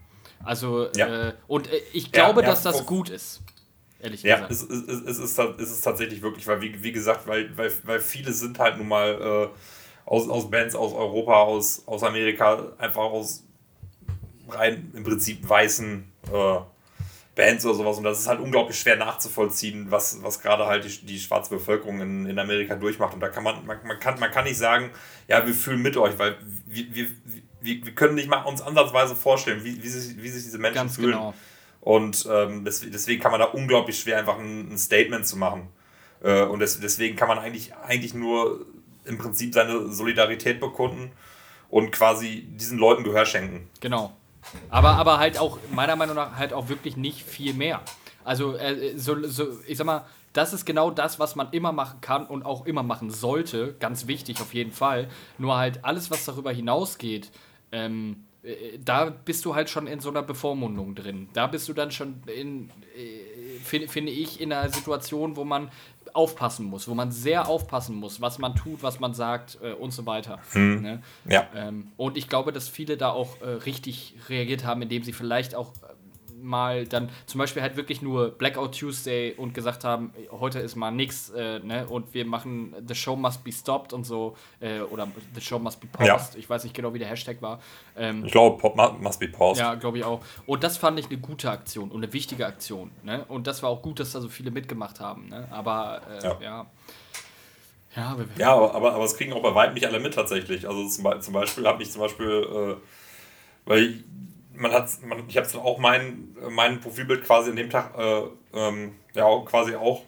[0.42, 1.28] Also, ja.
[1.28, 3.42] äh, und äh, ich glaube, ja, ja, dass das gut ist.
[4.00, 4.50] Ehrlich ja, gesagt.
[4.50, 7.70] Ja, es, es, es, ist, es ist tatsächlich wirklich, weil, wie, wie gesagt, weil, weil,
[7.84, 12.72] weil viele sind halt nun mal äh, aus, aus Bands aus Europa, aus, aus Amerika,
[12.78, 13.44] einfach aus
[14.56, 16.58] rein im Prinzip weißen äh,
[17.34, 17.98] Bands oder sowas.
[17.98, 22.00] Und das ist halt unglaublich schwer nachzuvollziehen, was, was gerade halt die, die schwarze Bevölkerung
[22.00, 23.14] in, in Amerika durchmacht.
[23.14, 24.90] Und da kann man, man, man, kann, man kann nicht sagen,
[25.28, 26.36] ja, wir fühlen mit euch, weil
[26.66, 27.06] wir, wir,
[27.60, 30.74] wir, wir können nicht mal uns ansatzweise vorstellen, wie, wie, sich, wie sich diese Menschen
[30.74, 31.12] Ganz fühlen.
[31.12, 31.34] Genau.
[31.80, 35.68] Und ähm, deswegen kann man da unglaublich schwer einfach ein, Statement zu machen.
[36.22, 38.66] Äh, und des, deswegen kann man eigentlich, eigentlich nur
[39.04, 41.10] im Prinzip seine Solidarität bekunden
[41.70, 43.68] und quasi diesen Leuten Gehör schenken.
[43.80, 44.16] Genau.
[44.70, 47.80] Aber, aber halt auch, meiner Meinung nach, halt auch wirklich nicht viel mehr.
[48.24, 52.00] Also, äh, so, so, ich sag mal, das ist genau das, was man immer machen
[52.00, 53.74] kann und auch immer machen sollte.
[53.80, 55.08] Ganz wichtig auf jeden Fall.
[55.38, 57.30] Nur halt alles, was darüber hinausgeht,
[57.70, 61.28] ähm, äh, da bist du halt schon in so einer Bevormundung drin.
[61.32, 62.68] Da bist du dann schon äh,
[63.62, 65.70] finde find ich, in einer Situation, wo man
[66.14, 69.92] aufpassen muss, wo man sehr aufpassen muss, was man tut, was man sagt äh, und
[69.92, 70.38] so weiter.
[70.52, 70.82] Hm.
[70.82, 71.02] Ne?
[71.28, 71.48] Ja.
[71.54, 75.54] Ähm, und ich glaube, dass viele da auch äh, richtig reagiert haben, indem sie vielleicht
[75.54, 75.72] auch
[76.42, 80.90] mal dann zum Beispiel halt wirklich nur Blackout Tuesday und gesagt haben, heute ist mal
[80.90, 81.86] nix äh, ne?
[81.86, 85.80] und wir machen The Show Must Be Stopped und so äh, oder The Show Must
[85.80, 86.34] Be Paused.
[86.34, 86.38] Ja.
[86.38, 87.60] Ich weiß nicht genau, wie der Hashtag war.
[87.96, 89.60] Ähm, ich glaube, Pop Must Be Paused.
[89.60, 90.20] Ja, glaube ich auch.
[90.46, 92.90] Und das fand ich eine gute Aktion und eine wichtige Aktion.
[93.02, 93.24] Ne?
[93.28, 95.28] Und das war auch gut, dass da so viele mitgemacht haben.
[95.28, 95.48] Ne?
[95.50, 96.38] Aber äh, ja.
[96.40, 96.66] ja.
[97.94, 100.66] Ja, ja aber, aber, es kriegen auch bei weitem nicht alle mit tatsächlich.
[100.66, 102.76] Also zum, zum Beispiel habe ich zum Beispiel, äh,
[103.66, 104.02] weil
[104.62, 108.22] man hat, man, ich habe dann auch mein, mein Profilbild quasi an dem Tag äh,
[108.54, 110.02] ähm, ja quasi auch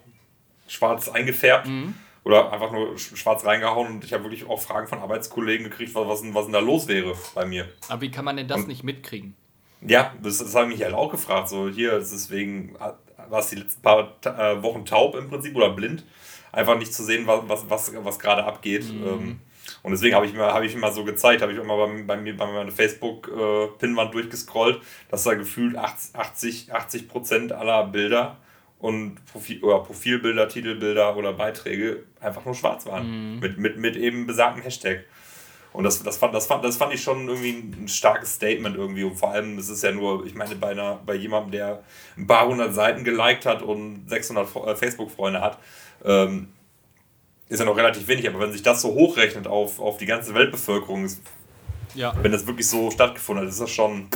[0.67, 1.93] schwarz eingefärbt mhm.
[2.23, 6.07] oder einfach nur schwarz reingehauen und ich habe wirklich auch Fragen von Arbeitskollegen gekriegt, was,
[6.07, 7.69] was, denn, was denn da los wäre bei mir.
[7.89, 9.35] Aber wie kann man denn das und, nicht mitkriegen?
[9.81, 11.49] Ja, das, das haben mich halt auch gefragt.
[11.49, 12.75] So, hier, ist deswegen
[13.29, 16.03] war es die letzten paar äh, Wochen taub im Prinzip oder blind.
[16.51, 18.85] Einfach nicht zu sehen, was, was, was, was gerade abgeht.
[18.91, 19.07] Mhm.
[19.07, 19.39] Ähm,
[19.85, 22.17] und deswegen habe ich, mir, hab ich mal so gezeigt, habe ich immer bei, bei
[22.17, 24.81] mir bei meiner Facebook-Pinwand durchgescrollt,
[25.11, 28.37] dass da gefühlt 80, 80 Prozent aller Bilder
[28.79, 33.35] und Profil, oder Profilbilder, Titelbilder oder Beiträge einfach nur schwarz waren.
[33.35, 33.39] Mhm.
[33.39, 35.05] Mit, mit, mit eben besagtem Hashtag.
[35.71, 37.51] Und das, das, fand, das, fand, das fand ich schon irgendwie
[37.83, 39.03] ein starkes Statement irgendwie.
[39.03, 41.83] Und vor allem, das ist ja nur, ich meine, bei, einer, bei jemandem, der
[42.17, 45.59] ein paar hundert Seiten geliked hat und 600 äh, Facebook-Freunde hat,
[46.03, 46.47] ähm,
[47.49, 50.33] ist ja noch relativ wenig, aber wenn sich das so hochrechnet auf, auf die ganze
[50.33, 51.07] Weltbevölkerung,
[51.93, 52.13] ja.
[52.21, 54.07] wenn das wirklich so stattgefunden hat, ist das schon.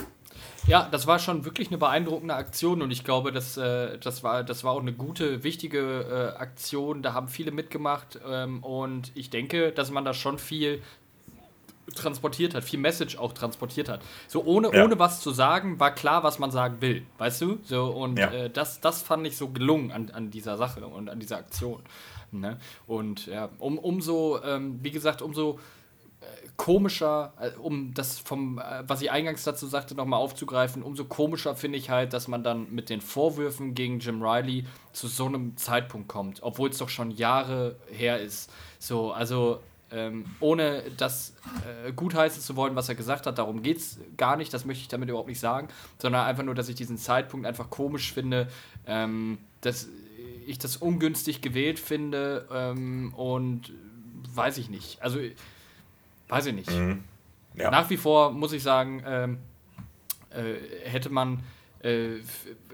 [0.68, 4.44] Ja, das war schon wirklich eine beeindruckende Aktion und ich glaube, dass, äh, das, war,
[4.44, 7.02] das war auch eine gute, wichtige äh, Aktion.
[7.02, 10.82] Da haben viele mitgemacht ähm, und ich denke, dass man da schon viel
[11.96, 14.02] transportiert hat, viel Message auch transportiert hat.
[14.28, 14.84] So ohne, ja.
[14.84, 17.60] ohne was zu sagen, war klar, was man sagen will, weißt du?
[17.64, 18.32] So, und ja.
[18.32, 21.82] äh, das, das fand ich so gelungen an, an dieser Sache und an dieser Aktion.
[22.32, 22.60] Ne?
[22.88, 25.60] Und ja, um, umso, ähm, wie gesagt, umso
[26.22, 26.26] äh,
[26.58, 31.56] komischer, äh, um das vom, äh, was ich eingangs dazu sagte, nochmal aufzugreifen, umso komischer
[31.56, 35.56] finde ich halt, dass man dann mit den Vorwürfen gegen Jim Riley zu so einem
[35.58, 38.52] Zeitpunkt kommt, obwohl es doch schon Jahre her ist.
[38.80, 39.60] So, also
[39.92, 41.34] ähm, ohne das
[41.66, 44.82] äh, gutheißen zu wollen, was er gesagt hat, darum geht es gar nicht, das möchte
[44.82, 48.50] ich damit überhaupt nicht sagen, sondern einfach nur, dass ich diesen Zeitpunkt einfach komisch finde,
[48.86, 49.88] ähm, dass
[50.50, 53.72] ich das ungünstig gewählt finde ähm, und
[54.34, 55.02] weiß ich nicht.
[55.02, 55.20] Also,
[56.28, 56.72] weiß ich nicht.
[56.72, 57.04] Mhm.
[57.56, 57.72] Ja.
[57.72, 59.38] Nach wie vor muss ich sagen, ähm,
[60.32, 61.44] äh, hätte man
[61.82, 62.20] äh,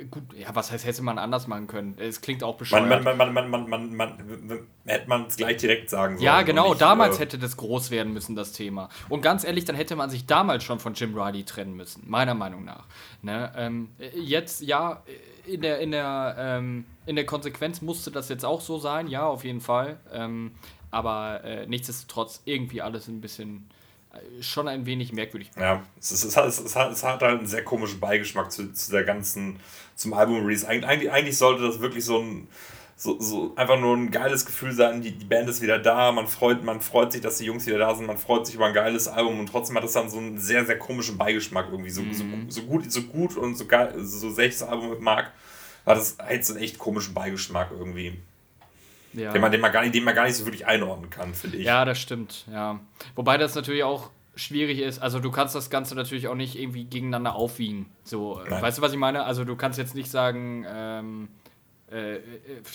[0.09, 1.95] gut, ja, was heißt, hätte man anders machen können?
[1.99, 2.89] Es klingt auch bescheuert.
[2.89, 6.25] Man, man, man, man, man, man, man, hätte man es gleich direkt sagen sollen.
[6.25, 8.89] Ja, genau, nicht, damals äh, hätte das groß werden müssen, das Thema.
[9.07, 12.33] Und ganz ehrlich, dann hätte man sich damals schon von Jim Riley trennen müssen, meiner
[12.33, 12.85] Meinung nach.
[13.21, 13.51] Ne?
[13.55, 15.03] Ähm, jetzt, ja,
[15.47, 19.25] in der, in, der, ähm, in der Konsequenz musste das jetzt auch so sein, ja,
[19.25, 19.97] auf jeden Fall.
[20.11, 20.51] Ähm,
[20.91, 23.69] aber äh, nichtsdestotrotz irgendwie alles ein bisschen
[24.41, 25.51] schon ein wenig merkwürdig.
[25.57, 28.71] Ja, es, ist, es, hat, es, hat, es hat halt einen sehr komischen Beigeschmack zu,
[28.73, 29.59] zu der ganzen,
[29.95, 30.67] zum Album-Release.
[30.67, 32.47] Eig eigentlich, eigentlich sollte das wirklich so ein,
[32.97, 36.27] so, so einfach nur ein geiles Gefühl sein, die, die Band ist wieder da, man
[36.27, 38.73] freut, man freut sich, dass die Jungs wieder da sind, man freut sich über ein
[38.73, 41.89] geiles Album und trotzdem hat es dann so einen sehr, sehr komischen Beigeschmack irgendwie.
[41.89, 42.13] So, mhm.
[42.13, 45.33] so, so, gut, so gut und so geil, so sehr ich das Album mag,
[45.85, 48.17] hat es halt so einen echt komischen Beigeschmack irgendwie.
[49.11, 49.33] Ja.
[49.33, 51.57] Den, man, den, man gar nicht, den man gar nicht so wirklich einordnen kann, finde
[51.57, 51.65] ich.
[51.65, 52.79] Ja, das stimmt, ja.
[53.15, 56.85] Wobei das natürlich auch schwierig ist, also du kannst das Ganze natürlich auch nicht irgendwie
[56.85, 57.87] gegeneinander aufwiegen.
[58.03, 58.61] So, Nein.
[58.61, 59.23] weißt du, was ich meine?
[59.23, 61.29] Also du kannst jetzt nicht sagen, ähm,
[61.91, 62.21] äh, äh,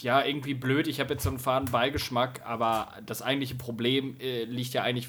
[0.02, 4.44] ja, irgendwie blöd, ich habe jetzt so einen faden Beigeschmack, aber das eigentliche Problem äh,
[4.44, 5.08] liegt ja eigentlich,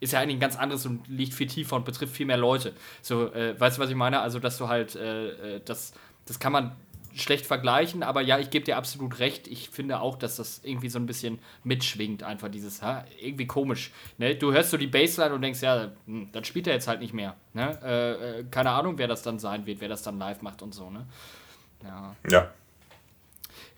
[0.00, 2.74] ist ja eigentlich ein ganz anderes und liegt viel tiefer und betrifft viel mehr Leute.
[3.00, 4.20] So, äh, weißt du, was ich meine?
[4.20, 5.94] Also, dass du halt, äh, äh, das,
[6.26, 6.76] das kann man
[7.14, 9.48] schlecht vergleichen, aber ja, ich gebe dir absolut recht.
[9.48, 13.92] Ich finde auch, dass das irgendwie so ein bisschen mitschwingt, einfach dieses, ha, irgendwie komisch.
[14.18, 14.36] Ne?
[14.36, 17.14] Du hörst so die Bassline und denkst, ja, hm, dann spielt er jetzt halt nicht
[17.14, 17.34] mehr.
[17.54, 18.46] Ne?
[18.50, 20.90] Keine Ahnung, wer das dann sein wird, wer das dann live macht und so.
[20.90, 21.06] Ne?
[21.82, 22.14] Ja.
[22.30, 22.52] ja.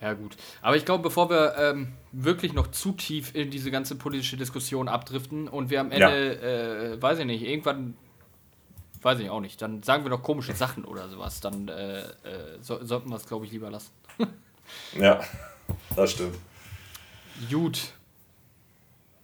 [0.00, 0.36] Ja, gut.
[0.62, 4.88] Aber ich glaube, bevor wir ähm, wirklich noch zu tief in diese ganze politische Diskussion
[4.88, 6.92] abdriften und wir am Ende, ja.
[6.94, 7.96] äh, weiß ich nicht, irgendwann
[9.02, 9.60] weiß ich auch nicht.
[9.60, 11.40] Dann sagen wir doch komische Sachen oder sowas.
[11.40, 12.04] Dann äh, äh,
[12.60, 13.90] so, sollten wir es, glaube ich, lieber lassen.
[14.98, 15.20] ja,
[15.96, 16.36] das stimmt.
[17.50, 17.92] Gut.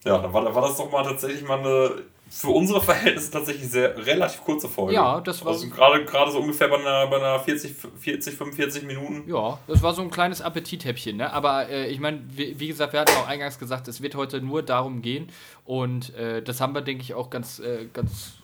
[0.04, 4.04] Ja, dann war, war das doch mal tatsächlich mal eine für unsere Verhältnisse tatsächlich sehr
[4.04, 4.94] relativ kurze Folge.
[4.94, 5.52] Ja, das war.
[5.52, 9.30] Also gerade, gerade so ungefähr bei einer, bei einer 40, 40, 45 Minuten.
[9.30, 11.32] Ja, das war so ein kleines Appetithäppchen, ne?
[11.32, 14.40] Aber äh, ich meine, wie, wie, gesagt, wir hatten auch eingangs gesagt, es wird heute
[14.40, 15.28] nur darum gehen.
[15.64, 18.34] Und äh, das haben wir, denke ich, auch ganz, äh, ganz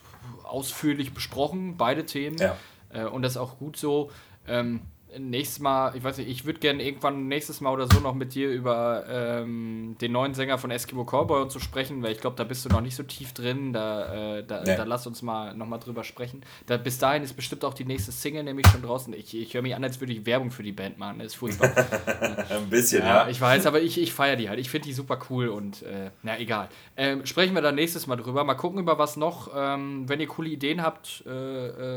[0.43, 2.37] ausführlich besprochen, beide Themen.
[2.37, 2.55] Ja.
[2.89, 4.11] Äh, und das ist auch gut so.
[4.47, 4.81] Ähm,
[5.19, 8.33] nächstes Mal, ich weiß nicht, ich würde gerne irgendwann nächstes Mal oder so noch mit
[8.33, 12.35] dir über ähm, den neuen Sänger von Eskimo Cowboy und so sprechen, weil ich glaube,
[12.35, 13.73] da bist du noch nicht so tief drin.
[13.73, 14.75] Da, äh, da, nee.
[14.75, 16.41] da lass uns mal nochmal drüber sprechen.
[16.65, 19.13] Da, bis dahin ist bestimmt auch die nächste Single nämlich schon draußen.
[19.13, 21.19] Ich, ich höre mich an, als würde ich Werbung für die Band machen.
[21.19, 21.69] Das ist furchtbar.
[22.49, 23.29] Ein bisschen, ja, ja.
[23.29, 24.59] Ich weiß, aber ich, ich feiere die halt.
[24.59, 26.69] Ich finde die super cool und äh, na egal.
[26.97, 28.43] Ähm, sprechen wir dann nächstes Mal drüber.
[28.43, 29.51] Mal gucken über was noch.
[29.55, 31.29] Ähm, wenn ihr coole Ideen habt, äh,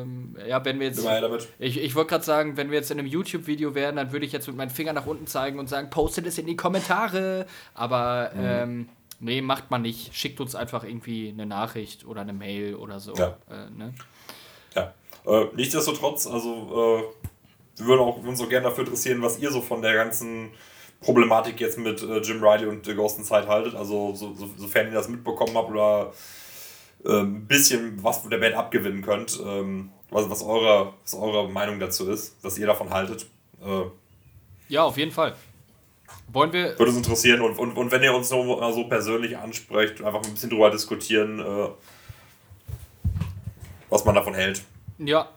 [0.00, 1.06] ähm, ja, wenn wir jetzt.
[1.58, 4.26] Ich, ich wollte gerade sagen, wenn wir jetzt in einem einem YouTube-Video wären, dann würde
[4.26, 7.46] ich jetzt mit meinen Fingern nach unten zeigen und sagen, postet es in die Kommentare.
[7.74, 8.40] Aber mhm.
[8.44, 8.88] ähm,
[9.20, 10.14] nee, macht man nicht.
[10.14, 13.14] Schickt uns einfach irgendwie eine Nachricht oder eine Mail oder so.
[13.14, 13.36] Ja.
[13.50, 13.94] Äh, ne?
[14.74, 14.94] ja.
[15.26, 17.02] Äh, nichtsdestotrotz, also äh,
[17.78, 20.50] wir würden auch, uns auch gerne dafür interessieren, was ihr so von der ganzen
[21.00, 23.74] Problematik jetzt mit äh, Jim Riley und der Ghost in Zeit haltet.
[23.74, 26.12] Also so, so, sofern ihr das mitbekommen habt oder
[27.04, 29.38] äh, ein bisschen was von der Band abgewinnen könnt.
[29.44, 33.26] Ähm, was, was, eure, was eure Meinung dazu ist, was ihr davon haltet.
[33.64, 33.84] Äh,
[34.68, 35.34] ja, auf jeden Fall.
[36.28, 36.78] Wollen wir.
[36.78, 40.32] Würde uns interessieren und, und, und wenn ihr uns so, so persönlich ansprecht, einfach ein
[40.32, 41.68] bisschen drüber diskutieren, äh,
[43.88, 44.62] was man davon hält.
[44.98, 45.28] Ja,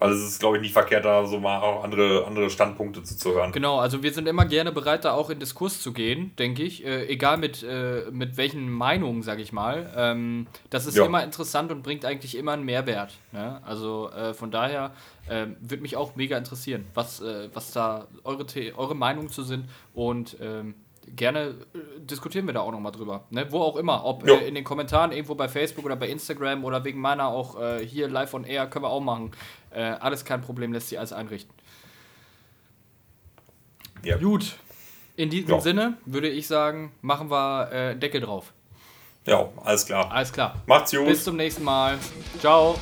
[0.00, 3.52] also es ist, glaube ich, nicht verkehrt, da so mal auch andere, andere Standpunkte zuzuhören.
[3.52, 6.84] Genau, also wir sind immer gerne bereit, da auch in Diskurs zu gehen, denke ich.
[6.84, 9.92] Äh, egal mit, äh, mit welchen Meinungen, sage ich mal.
[9.94, 11.04] Ähm, das ist ja.
[11.04, 13.12] immer interessant und bringt eigentlich immer einen Mehrwert.
[13.32, 13.60] Ne?
[13.62, 14.92] Also äh, von daher
[15.28, 18.46] ähm, würde mich auch mega interessieren, was, äh, was da eure,
[18.76, 19.66] eure Meinungen zu sind.
[19.92, 20.74] Und ähm,
[21.16, 23.24] gerne äh, diskutieren wir da auch nochmal drüber.
[23.30, 23.46] Ne?
[23.50, 24.04] Wo auch immer.
[24.04, 27.60] Ob äh, in den Kommentaren irgendwo bei Facebook oder bei Instagram oder wegen meiner auch
[27.60, 29.32] äh, hier live on air können wir auch machen.
[29.70, 31.54] Äh, alles kein Problem, lässt sich alles einrichten.
[34.02, 34.16] Ja.
[34.16, 34.56] Gut.
[35.16, 35.60] In diesem ja.
[35.60, 38.52] Sinne würde ich sagen, machen wir äh, Deckel drauf.
[39.26, 40.10] Ja, alles klar.
[40.10, 40.56] Alles klar.
[40.66, 41.06] Macht's gut.
[41.06, 41.98] Bis zum nächsten Mal.
[42.38, 42.78] Ciao.